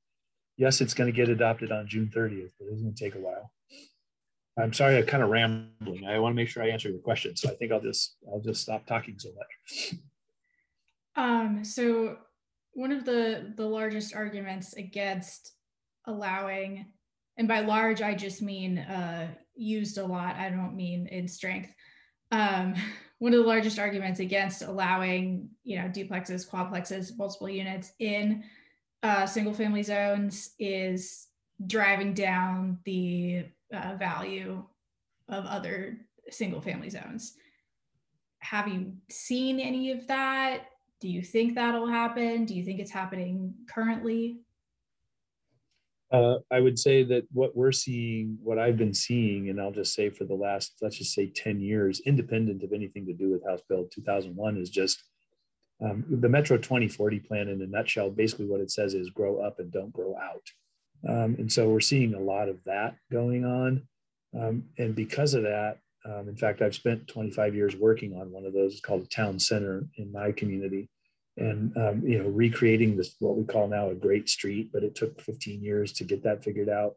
yes, 0.59 0.81
it's 0.81 0.93
going 0.93 1.11
to 1.11 1.15
get 1.15 1.29
adopted 1.29 1.71
on 1.71 1.87
June 1.87 2.11
30th, 2.13 2.51
but 2.59 2.67
it's 2.67 2.81
going 2.81 2.93
to 2.93 3.03
take 3.03 3.15
a 3.15 3.19
while. 3.19 3.51
I'm 4.59 4.73
sorry, 4.73 4.97
I'm 4.97 5.05
kind 5.05 5.23
of 5.23 5.29
rambling. 5.29 6.05
I 6.05 6.19
want 6.19 6.33
to 6.33 6.35
make 6.35 6.49
sure 6.49 6.61
I 6.61 6.69
answer 6.69 6.89
your 6.89 6.99
question, 6.99 7.35
so 7.37 7.49
I 7.49 7.53
think 7.55 7.71
I'll 7.71 7.79
just 7.79 8.17
I'll 8.29 8.41
just 8.41 8.61
stop 8.61 8.85
talking 8.85 9.15
so 9.17 9.29
much. 9.29 9.95
Um, 11.15 11.63
so 11.63 12.17
one 12.73 12.91
of 12.91 13.05
the 13.05 13.53
the 13.55 13.65
largest 13.65 14.13
arguments 14.13 14.73
against 14.73 15.53
allowing, 16.07 16.87
and 17.37 17.47
by 17.47 17.61
large 17.61 18.01
I 18.01 18.15
just 18.15 18.41
mean 18.41 18.79
uh, 18.79 19.29
used 19.55 19.97
a 19.97 20.05
lot. 20.05 20.35
I 20.35 20.49
don't 20.49 20.75
mean 20.75 21.07
in 21.07 21.29
strength. 21.29 21.73
Um, 22.31 22.75
one 23.19 23.33
of 23.33 23.39
the 23.39 23.47
largest 23.47 23.79
arguments 23.79 24.19
against 24.19 24.61
allowing, 24.61 25.49
you 25.63 25.77
know, 25.77 25.87
duplexes, 25.87 26.49
quadplexes, 26.49 27.17
multiple 27.17 27.49
units 27.49 27.93
in 27.99 28.43
uh, 29.03 29.25
single 29.25 29.53
family 29.53 29.83
zones 29.83 30.51
is 30.59 31.27
driving 31.65 32.13
down 32.13 32.79
the 32.85 33.45
uh, 33.73 33.95
value 33.95 34.63
of 35.27 35.45
other 35.45 35.97
single 36.29 36.61
family 36.61 36.89
zones. 36.89 37.33
Have 38.39 38.67
you 38.67 38.93
seen 39.09 39.59
any 39.59 39.91
of 39.91 40.07
that? 40.07 40.65
Do 41.01 41.07
you 41.07 41.21
think 41.21 41.55
that'll 41.55 41.87
happen? 41.87 42.45
Do 42.45 42.55
you 42.55 42.63
think 42.63 42.79
it's 42.79 42.91
happening 42.91 43.53
currently? 43.69 44.39
Uh, 46.11 46.37
I 46.49 46.59
would 46.59 46.79
say 46.79 47.03
that 47.03 47.25
what 47.31 47.55
we're 47.55 47.71
seeing, 47.71 48.37
what 48.41 48.57
I've 48.57 48.77
been 48.77 48.95
seeing, 48.95 49.49
and 49.49 49.61
I'll 49.61 49.71
just 49.71 49.93
say 49.93 50.09
for 50.09 50.23
the 50.23 50.33
last, 50.33 50.73
let's 50.81 50.97
just 50.97 51.13
say 51.13 51.27
10 51.27 51.59
years, 51.59 52.01
independent 52.05 52.63
of 52.63 52.73
anything 52.73 53.05
to 53.05 53.13
do 53.13 53.29
with 53.29 53.45
House 53.45 53.61
Bill 53.69 53.87
2001, 53.93 54.57
is 54.57 54.71
just 54.71 55.03
um, 55.81 56.03
the 56.09 56.29
Metro 56.29 56.57
2040 56.57 57.19
plan, 57.19 57.47
in 57.47 57.61
a 57.61 57.67
nutshell, 57.67 58.09
basically 58.09 58.47
what 58.47 58.59
it 58.61 58.71
says 58.71 58.93
is 58.93 59.09
grow 59.09 59.39
up 59.39 59.59
and 59.59 59.71
don't 59.71 59.93
grow 59.93 60.15
out. 60.17 60.43
Um, 61.07 61.35
and 61.39 61.51
so 61.51 61.69
we're 61.69 61.79
seeing 61.79 62.13
a 62.13 62.19
lot 62.19 62.49
of 62.49 62.57
that 62.65 62.95
going 63.11 63.45
on. 63.45 63.87
Um, 64.37 64.65
and 64.77 64.93
because 64.93 65.33
of 65.33 65.43
that, 65.43 65.77
um, 66.05 66.27
in 66.27 66.35
fact, 66.35 66.61
I've 66.61 66.75
spent 66.75 67.07
25 67.07 67.55
years 67.55 67.75
working 67.75 68.13
on 68.19 68.31
one 68.31 68.45
of 68.45 68.53
those 68.53 68.73
it's 68.73 68.81
called 68.81 69.03
a 69.03 69.07
town 69.07 69.39
center 69.39 69.85
in 69.97 70.11
my 70.11 70.31
community. 70.31 70.89
And 71.37 71.75
um, 71.77 72.01
you 72.05 72.21
know, 72.21 72.29
recreating 72.29 72.97
this 72.97 73.15
what 73.19 73.37
we 73.37 73.45
call 73.45 73.67
now 73.67 73.89
a 73.89 73.95
great 73.95 74.27
street, 74.27 74.71
but 74.73 74.83
it 74.83 74.95
took 74.95 75.21
15 75.21 75.63
years 75.63 75.93
to 75.93 76.03
get 76.03 76.23
that 76.23 76.43
figured 76.43 76.69
out. 76.69 76.95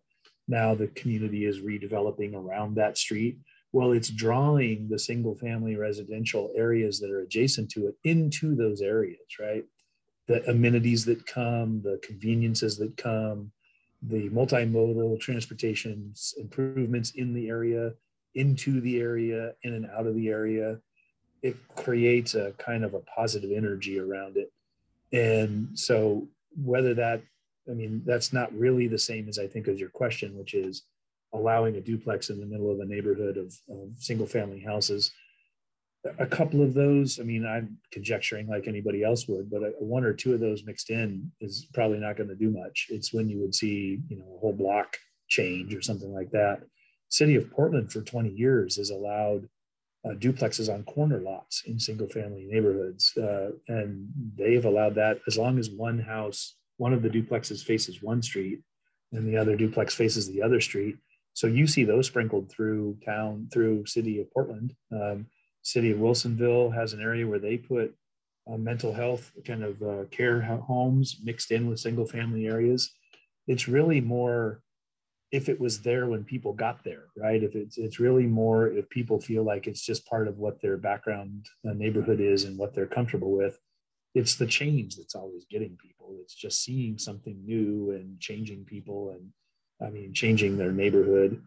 Now 0.49 0.75
the 0.75 0.89
community 0.89 1.45
is 1.47 1.61
redeveloping 1.61 2.35
around 2.35 2.75
that 2.75 2.99
street 2.99 3.39
well 3.73 3.93
it's 3.93 4.11
drawing 4.11 4.89
the 4.89 4.99
single 4.99 5.35
family 5.35 5.77
residential 5.77 6.51
areas 6.55 7.01
that 7.01 7.11
are 7.11 7.21
adjacent 7.21 7.71
to 7.71 7.87
it 7.89 7.95
into 8.05 8.55
those 8.55 8.81
areas 8.81 9.19
right? 9.41 9.65
The 10.29 10.49
amenities 10.51 11.05
that 11.07 11.27
come 11.27 11.83
the 11.83 12.01
conveniences 12.03 12.79
that 12.79 12.97
come 12.97 13.51
the 14.03 14.29
multimodal 14.31 15.21
transportation 15.21 16.13
improvements 16.37 17.13
in 17.13 17.33
the 17.35 17.49
area 17.49 17.93
into 18.35 18.81
the 18.81 19.01
area 19.01 19.53
in 19.63 19.75
and 19.75 19.87
out 19.87 20.07
of 20.07 20.15
the 20.15 20.29
area. 20.29 20.79
It 21.43 21.57
creates 21.77 22.35
a 22.35 22.53
kind 22.59 22.85
of 22.85 22.95
a 22.95 23.01
positive 23.01 23.51
energy 23.53 23.99
around 23.99 24.37
it. 24.37 24.53
And 25.13 25.79
so 25.79 26.29
whether 26.57 26.95
that 26.95 27.23
i 27.69 27.73
mean 27.73 28.03
that's 28.05 28.33
not 28.33 28.53
really 28.53 28.87
the 28.87 28.99
same 28.99 29.29
as 29.29 29.39
i 29.39 29.47
think 29.47 29.69
as 29.69 29.81
your 29.81 29.89
question 29.89 30.37
which 30.37 30.55
is 30.55 30.83
allowing 31.35 31.77
a 31.77 31.81
duplex 31.81 32.31
in 32.31 32.41
the 32.41 32.47
middle 32.47 32.71
of 32.71 32.81
a 32.81 32.85
neighborhood 32.85 33.37
of, 33.37 33.55
of 33.69 33.91
single 33.97 34.27
family 34.27 34.61
houses. 34.61 35.13
A 36.19 36.27
couple 36.27 36.63
of 36.63 36.75
those, 36.75 37.21
I 37.21 37.23
mean, 37.23 37.47
I'm 37.47 37.79
conjecturing 37.93 38.49
like 38.49 38.67
anybody 38.67 39.05
else 39.05 39.29
would, 39.29 39.51
but 39.51 39.63
a, 39.63 39.73
one 39.79 40.05
or 40.05 40.13
two 40.13 40.35
of 40.35 40.41
those 40.41 40.65
mixed 40.65 40.91
in 40.91 41.31
is 41.41 41.69
probably 41.73 41.99
not 41.99 42.17
going 42.17 42.29
to 42.29 42.35
do 42.35 42.51
much. 42.51 42.87
It's 42.91 43.15
when 43.15 43.29
you 43.29 43.39
would 43.41 43.55
see, 43.55 44.01
you 44.09 44.17
know, 44.17 44.35
a 44.37 44.39
whole 44.41 44.53
block 44.53 44.97
change 45.29 45.75
or 45.75 45.81
something 45.81 46.13
like 46.13 46.31
that. 46.33 46.63
City 47.09 47.37
of 47.37 47.51
Portland 47.51 47.93
for 47.93 48.01
20 48.01 48.31
years 48.31 48.77
has 48.77 48.91
allowed 48.91 49.49
uh, 50.05 50.15
duplexes 50.15 50.73
on 50.73 50.83
corner 50.83 51.21
lots 51.21 51.63
in 51.67 51.79
single 51.79 52.09
family 52.09 52.47
neighborhoods. 52.51 53.17
Uh, 53.17 53.51
and 53.69 54.09
they've 54.37 54.65
allowed 54.65 54.97
that 54.97 55.19
as 55.29 55.39
long 55.39 55.59
as 55.59 55.71
one 55.71 56.01
house, 56.01 56.57
one 56.79 56.93
of 56.93 57.03
the 57.03 57.11
duplexes 57.11 57.63
faces 57.63 58.03
one 58.03 58.23
street 58.23 58.61
and 59.13 59.29
the 59.29 59.37
other 59.37 59.57
duplex 59.57 59.95
faces 59.95 60.27
the 60.27 60.43
other 60.43 60.61
street 60.61 60.97
so 61.35 61.47
you 61.47 61.67
see 61.67 61.85
those 61.85 62.07
sprinkled 62.07 62.51
through 62.51 62.99
town, 63.05 63.49
through 63.53 63.87
city 63.87 64.21
of 64.21 64.31
Portland. 64.33 64.75
Um, 64.93 65.27
city 65.63 65.91
of 65.93 65.99
Wilsonville 65.99 66.75
has 66.75 66.93
an 66.93 67.01
area 67.01 67.27
where 67.27 67.39
they 67.39 67.57
put 67.57 67.95
uh, 68.51 68.57
mental 68.57 68.93
health 68.93 69.33
kind 69.47 69.63
of 69.63 69.83
uh, 69.83 70.05
care 70.11 70.41
homes 70.41 71.19
mixed 71.23 71.51
in 71.51 71.69
with 71.69 71.81
single 71.81 72.07
family 72.07 72.47
areas. 72.47 72.91
It's 73.47 73.69
really 73.69 74.01
more 74.01 74.61
if 75.31 75.49
it 75.49 75.59
was 75.59 75.81
there 75.81 76.07
when 76.07 76.25
people 76.25 76.53
got 76.53 76.85
there, 76.85 77.05
right? 77.17 77.43
If 77.43 77.55
it's 77.55 77.79
it's 77.79 77.99
really 77.99 78.27
more 78.27 78.69
if 78.69 78.89
people 78.91 79.19
feel 79.19 79.45
like 79.45 79.67
it's 79.67 79.81
just 79.81 80.07
part 80.07 80.29
of 80.29 80.39
what 80.39 80.61
their 80.61 80.77
background 80.77 81.47
uh, 81.67 81.73
neighborhood 81.73 82.21
is 82.21 82.45
and 82.45 82.59
what 82.59 82.75
they're 82.75 82.87
comfortable 82.87 83.33
with. 83.33 83.59
It's 84.15 84.37
the 84.37 84.47
change 84.47 84.97
that's 84.97 85.15
always 85.15 85.47
getting 85.51 85.79
people. 85.79 86.15
It's 86.21 86.35
just 86.35 86.63
seeing 86.63 86.99
something 86.99 87.41
new 87.47 87.93
and 87.93 88.21
changing 88.21 88.67
people 88.67 89.17
and 89.17 89.33
I 89.85 89.91
mean, 89.91 90.13
changing 90.13 90.57
their 90.57 90.73
neighborhood. 90.73 91.43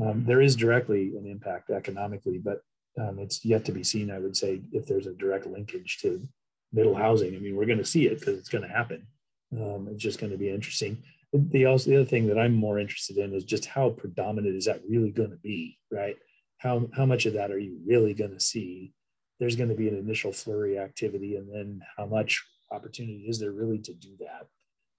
Um, 0.00 0.24
there 0.24 0.40
is 0.40 0.56
directly 0.56 1.16
an 1.16 1.26
impact 1.26 1.70
economically, 1.70 2.38
but 2.38 2.62
um, 3.00 3.18
it's 3.18 3.44
yet 3.44 3.64
to 3.66 3.72
be 3.72 3.84
seen, 3.84 4.10
I 4.10 4.18
would 4.18 4.36
say, 4.36 4.60
if 4.72 4.86
there's 4.86 5.06
a 5.06 5.12
direct 5.14 5.46
linkage 5.46 5.98
to 6.02 6.26
middle 6.72 6.94
housing. 6.94 7.34
I 7.34 7.38
mean, 7.38 7.56
we're 7.56 7.66
going 7.66 7.78
to 7.78 7.84
see 7.84 8.06
it 8.06 8.20
because 8.20 8.38
it's 8.38 8.48
going 8.48 8.66
to 8.66 8.74
happen. 8.74 9.06
Um, 9.52 9.88
it's 9.90 10.02
just 10.02 10.18
going 10.18 10.32
to 10.32 10.38
be 10.38 10.50
interesting. 10.50 11.02
The, 11.32 11.66
also, 11.66 11.90
the 11.90 11.96
other 11.96 12.04
thing 12.04 12.26
that 12.28 12.38
I'm 12.38 12.54
more 12.54 12.78
interested 12.78 13.18
in 13.18 13.34
is 13.34 13.44
just 13.44 13.66
how 13.66 13.90
predominant 13.90 14.56
is 14.56 14.64
that 14.64 14.82
really 14.88 15.10
going 15.10 15.30
to 15.30 15.36
be, 15.36 15.78
right? 15.90 16.16
How, 16.58 16.88
how 16.94 17.06
much 17.06 17.26
of 17.26 17.34
that 17.34 17.50
are 17.50 17.58
you 17.58 17.78
really 17.86 18.14
going 18.14 18.32
to 18.32 18.40
see? 18.40 18.92
There's 19.38 19.56
going 19.56 19.68
to 19.68 19.76
be 19.76 19.88
an 19.88 19.96
initial 19.96 20.32
flurry 20.32 20.78
activity, 20.78 21.36
and 21.36 21.48
then 21.52 21.80
how 21.96 22.06
much 22.06 22.44
opportunity 22.72 23.26
is 23.28 23.38
there 23.38 23.52
really 23.52 23.78
to 23.78 23.94
do 23.94 24.16
that? 24.20 24.46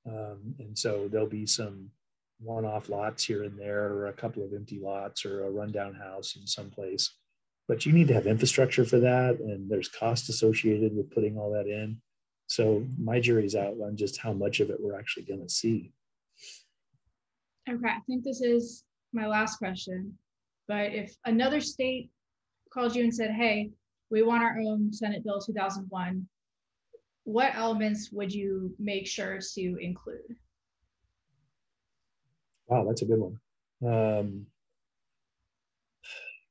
Um, 0.10 0.56
and 0.60 0.78
so 0.78 1.08
there'll 1.08 1.28
be 1.28 1.46
some 1.46 1.92
one-off 2.40 2.90
lots 2.90 3.24
here 3.24 3.44
and 3.44 3.58
there, 3.58 3.88
or 3.88 4.08
a 4.08 4.14
couple 4.14 4.44
of 4.44 4.54
empty 4.54 4.80
lots, 4.80 5.26
or 5.26 5.46
a 5.46 5.52
rundown 5.52 5.94
house 5.94 6.36
in 6.36 6.48
some 6.48 6.70
place. 6.70 7.16
But 7.68 7.86
you 7.86 7.94
need 7.94 8.08
to 8.08 8.14
have 8.14 8.26
infrastructure 8.26 8.86
for 8.86 9.00
that, 9.00 9.40
and 9.40 9.70
there's 9.70 9.90
cost 9.90 10.30
associated 10.30 10.96
with 10.96 11.12
putting 11.12 11.38
all 11.38 11.52
that 11.52 11.68
in. 11.68 12.02
So 12.48 12.86
my 12.98 13.20
jury's 13.20 13.56
out 13.56 13.76
on 13.80 13.96
just 13.96 14.18
how 14.20 14.34
much 14.34 14.60
of 14.60 14.72
it 14.72 14.82
we're 14.82 14.98
actually 14.98 15.24
going 15.24 15.44
to 15.44 15.50
see. 15.50 15.92
Okay, 17.70 17.88
I 17.88 18.00
think 18.08 18.24
this 18.24 18.42
is 18.42 18.84
my 19.14 19.28
last 19.28 19.58
question. 19.58 20.18
But 20.68 20.94
if 20.94 21.16
another 21.26 21.62
state 21.62 22.10
called 22.74 22.96
you 22.96 23.04
and 23.04 23.14
said, 23.14 23.32
"Hey, 23.32 23.72
we 24.10 24.24
want 24.24 24.44
our 24.44 24.60
own 24.60 24.92
Senate 24.92 25.24
Bill 25.24 25.40
2001," 25.40 26.28
what 27.26 27.52
elements 27.54 28.12
would 28.12 28.34
you 28.34 28.76
make 28.80 29.06
sure 29.06 29.40
to 29.56 29.78
include? 29.80 30.36
Wow, 32.70 32.86
that's 32.86 33.02
a 33.02 33.06
good 33.06 33.20
one. 33.20 33.40
Um, 33.86 34.46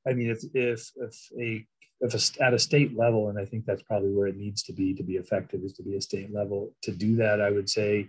I 0.07 0.13
mean, 0.15 0.31
if 0.31 0.43
if 0.55 0.91
if 0.97 1.29
a 1.41 1.67
if 2.01 2.15
a, 2.15 2.45
at 2.45 2.55
a 2.55 2.59
state 2.59 2.97
level, 2.97 3.29
and 3.29 3.39
I 3.39 3.45
think 3.45 3.65
that's 3.65 3.83
probably 3.83 4.13
where 4.13 4.27
it 4.27 4.37
needs 4.37 4.63
to 4.65 4.73
be 4.73 4.95
to 4.95 5.03
be 5.03 5.15
effective, 5.17 5.63
is 5.63 5.75
to 5.75 5.83
be 5.83 5.97
a 5.97 6.01
state 6.01 6.33
level. 6.33 6.75
To 6.83 6.93
do 6.93 7.17
that, 7.17 7.41
I 7.41 7.51
would 7.51 7.71
say 7.71 8.09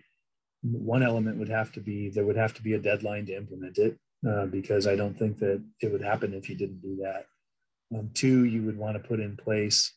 one 0.63 1.03
element 1.03 1.37
would 1.37 1.49
have 1.49 1.71
to 1.73 1.79
be 1.81 2.09
there 2.09 2.25
would 2.25 2.35
have 2.35 2.53
to 2.55 2.63
be 2.63 2.73
a 2.73 2.79
deadline 2.79 3.27
to 3.27 3.35
implement 3.35 3.77
it, 3.77 3.97
uh, 4.27 4.47
because 4.47 4.87
I 4.87 4.95
don't 4.95 5.17
think 5.17 5.37
that 5.39 5.63
it 5.81 5.91
would 5.91 6.01
happen 6.01 6.33
if 6.33 6.49
you 6.49 6.55
didn't 6.55 6.81
do 6.81 6.97
that. 7.03 7.25
Um, 7.95 8.09
two, 8.13 8.45
you 8.45 8.63
would 8.63 8.77
want 8.77 9.01
to 9.01 9.07
put 9.07 9.19
in 9.19 9.37
place 9.37 9.93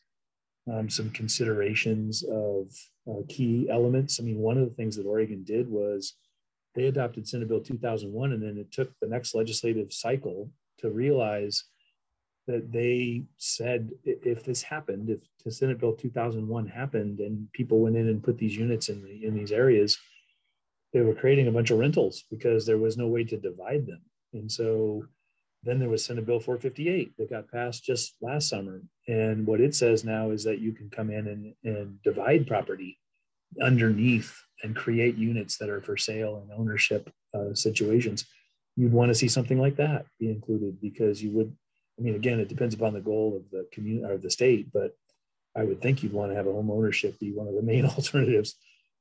um, 0.71 0.89
some 0.89 1.09
considerations 1.11 2.23
of 2.23 2.71
uh, 3.09 3.21
key 3.27 3.67
elements. 3.71 4.19
I 4.19 4.23
mean, 4.23 4.37
one 4.37 4.57
of 4.57 4.67
the 4.67 4.75
things 4.75 4.95
that 4.95 5.05
Oregon 5.05 5.43
did 5.43 5.69
was 5.69 6.15
they 6.75 6.85
adopted 6.85 7.27
Senate 7.27 7.47
Bill 7.47 7.61
2001, 7.61 8.33
and 8.33 8.41
then 8.41 8.57
it 8.57 8.71
took 8.71 8.91
the 8.99 9.07
next 9.07 9.35
legislative 9.35 9.93
cycle 9.93 10.49
to 10.79 10.89
realize 10.89 11.63
that 12.47 12.71
they 12.71 13.23
said 13.37 13.91
if 14.03 14.43
this 14.43 14.61
happened, 14.61 15.09
if 15.09 15.19
the 15.45 15.51
Senate 15.51 15.79
Bill 15.79 15.93
2001 15.93 16.67
happened, 16.67 17.19
and 17.19 17.51
people 17.53 17.79
went 17.79 17.95
in 17.95 18.09
and 18.09 18.23
put 18.23 18.37
these 18.37 18.55
units 18.55 18.89
in 18.89 19.01
the, 19.03 19.25
in 19.25 19.33
these 19.33 19.51
areas, 19.51 19.97
they 20.91 21.01
were 21.01 21.15
creating 21.15 21.47
a 21.47 21.51
bunch 21.51 21.71
of 21.71 21.79
rentals 21.79 22.25
because 22.29 22.65
there 22.65 22.77
was 22.77 22.97
no 22.97 23.07
way 23.07 23.23
to 23.23 23.37
divide 23.37 23.85
them. 23.87 24.01
And 24.33 24.51
so 24.51 25.05
then 25.63 25.79
there 25.79 25.89
was 25.89 26.03
Senate 26.03 26.25
Bill 26.25 26.39
458 26.39 27.17
that 27.17 27.29
got 27.29 27.49
passed 27.49 27.85
just 27.85 28.15
last 28.21 28.49
summer. 28.49 28.81
And 29.07 29.47
what 29.47 29.61
it 29.61 29.73
says 29.73 30.03
now 30.03 30.31
is 30.31 30.43
that 30.43 30.59
you 30.59 30.73
can 30.73 30.89
come 30.89 31.09
in 31.09 31.27
and, 31.27 31.53
and 31.63 32.01
divide 32.03 32.45
property 32.45 32.97
underneath 33.61 34.39
and 34.63 34.75
create 34.75 35.15
units 35.15 35.57
that 35.57 35.69
are 35.69 35.81
for 35.81 35.97
sale 35.97 36.41
and 36.41 36.59
ownership 36.59 37.09
uh, 37.33 37.53
situations. 37.53 38.25
You'd 38.75 38.93
want 38.93 39.09
to 39.09 39.15
see 39.15 39.27
something 39.27 39.59
like 39.59 39.75
that 39.75 40.05
be 40.19 40.29
included 40.29 40.79
because 40.81 41.21
you 41.21 41.31
would, 41.31 41.55
I 41.99 42.01
mean, 42.01 42.15
again, 42.15 42.39
it 42.39 42.49
depends 42.49 42.73
upon 42.73 42.93
the 42.93 43.01
goal 43.01 43.35
of 43.35 43.49
the 43.51 43.67
community 43.71 44.11
or 44.11 44.17
the 44.17 44.31
state, 44.31 44.67
but 44.73 44.95
I 45.55 45.63
would 45.63 45.81
think 45.81 46.01
you'd 46.01 46.13
want 46.13 46.31
to 46.31 46.35
have 46.35 46.47
a 46.47 46.51
home 46.51 46.71
ownership 46.71 47.19
be 47.19 47.31
one 47.31 47.47
of 47.47 47.55
the 47.55 47.61
main 47.61 47.85
alternatives. 47.97 48.55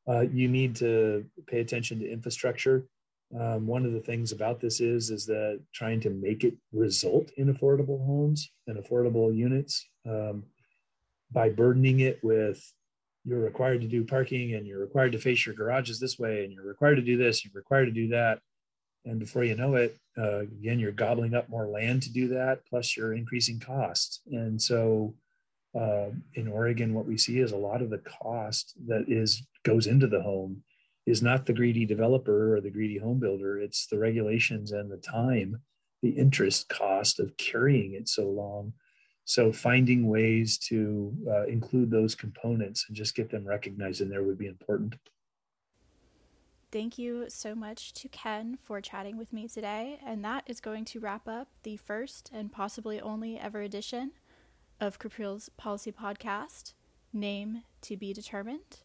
Uh, 0.08 0.20
you 0.20 0.48
need 0.48 0.76
to 0.76 1.24
pay 1.46 1.60
attention 1.60 2.00
to 2.00 2.10
infrastructure 2.10 2.84
um, 3.38 3.66
one 3.66 3.86
of 3.86 3.92
the 3.92 4.00
things 4.00 4.32
about 4.32 4.60
this 4.60 4.80
is 4.80 5.10
is 5.10 5.24
that 5.26 5.60
trying 5.72 6.00
to 6.00 6.10
make 6.10 6.44
it 6.44 6.54
result 6.72 7.30
in 7.36 7.52
affordable 7.52 8.04
homes 8.04 8.50
and 8.66 8.76
affordable 8.76 9.34
units 9.34 9.86
um, 10.06 10.44
by 11.30 11.48
burdening 11.48 12.00
it 12.00 12.22
with 12.22 12.62
you're 13.24 13.40
required 13.40 13.80
to 13.80 13.86
do 13.86 14.04
parking 14.04 14.54
and 14.54 14.66
you're 14.66 14.80
required 14.80 15.12
to 15.12 15.18
face 15.18 15.46
your 15.46 15.54
garages 15.54 16.00
this 16.00 16.18
way 16.18 16.44
and 16.44 16.52
you're 16.52 16.66
required 16.66 16.96
to 16.96 17.02
do 17.02 17.16
this 17.16 17.44
you're 17.44 17.52
required 17.54 17.86
to 17.86 17.92
do 17.92 18.08
that 18.08 18.40
and 19.04 19.18
before 19.18 19.44
you 19.44 19.54
know 19.54 19.74
it 19.74 19.96
uh, 20.18 20.40
again 20.40 20.78
you're 20.78 20.92
gobbling 20.92 21.34
up 21.34 21.48
more 21.48 21.68
land 21.68 22.02
to 22.02 22.12
do 22.12 22.28
that 22.28 22.60
plus 22.68 22.96
you're 22.96 23.14
increasing 23.14 23.60
costs 23.60 24.20
and 24.32 24.60
so 24.60 25.14
uh, 25.78 26.08
in 26.34 26.48
oregon 26.48 26.94
what 26.94 27.06
we 27.06 27.16
see 27.16 27.38
is 27.38 27.52
a 27.52 27.56
lot 27.56 27.80
of 27.80 27.90
the 27.90 27.98
cost 27.98 28.74
that 28.86 29.04
is 29.08 29.46
goes 29.64 29.86
into 29.86 30.06
the 30.06 30.22
home 30.22 30.62
is 31.06 31.22
not 31.22 31.46
the 31.46 31.52
greedy 31.52 31.84
developer 31.84 32.54
or 32.54 32.60
the 32.60 32.70
greedy 32.70 32.98
home 32.98 33.18
builder. 33.18 33.58
It's 33.58 33.86
the 33.86 33.98
regulations 33.98 34.72
and 34.72 34.90
the 34.90 34.98
time, 34.98 35.60
the 36.02 36.10
interest 36.10 36.68
cost 36.68 37.18
of 37.18 37.36
carrying 37.36 37.94
it 37.94 38.08
so 38.08 38.28
long. 38.28 38.72
So 39.24 39.52
finding 39.52 40.08
ways 40.08 40.58
to 40.68 41.14
uh, 41.28 41.44
include 41.46 41.90
those 41.90 42.14
components 42.14 42.86
and 42.88 42.96
just 42.96 43.14
get 43.14 43.30
them 43.30 43.46
recognized 43.46 44.00
in 44.00 44.08
there 44.08 44.22
would 44.22 44.38
be 44.38 44.46
important. 44.46 44.96
Thank 46.72 46.98
you 46.98 47.26
so 47.28 47.54
much 47.54 47.92
to 47.94 48.08
Ken 48.08 48.56
for 48.56 48.80
chatting 48.80 49.18
with 49.18 49.32
me 49.32 49.46
today. 49.46 49.98
And 50.04 50.24
that 50.24 50.44
is 50.46 50.58
going 50.58 50.86
to 50.86 51.00
wrap 51.00 51.28
up 51.28 51.48
the 51.62 51.76
first 51.76 52.30
and 52.32 52.50
possibly 52.50 53.00
only 53.00 53.38
ever 53.38 53.60
edition 53.60 54.12
of 54.80 54.98
Capril's 54.98 55.50
Policy 55.50 55.92
Podcast, 55.92 56.72
Name 57.12 57.62
to 57.82 57.96
be 57.96 58.14
Determined. 58.14 58.80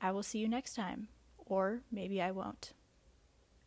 I 0.00 0.12
will 0.12 0.22
see 0.22 0.38
you 0.38 0.48
next 0.48 0.74
time 0.74 1.08
or 1.46 1.82
maybe 1.90 2.20
I 2.20 2.30
won't. 2.30 2.72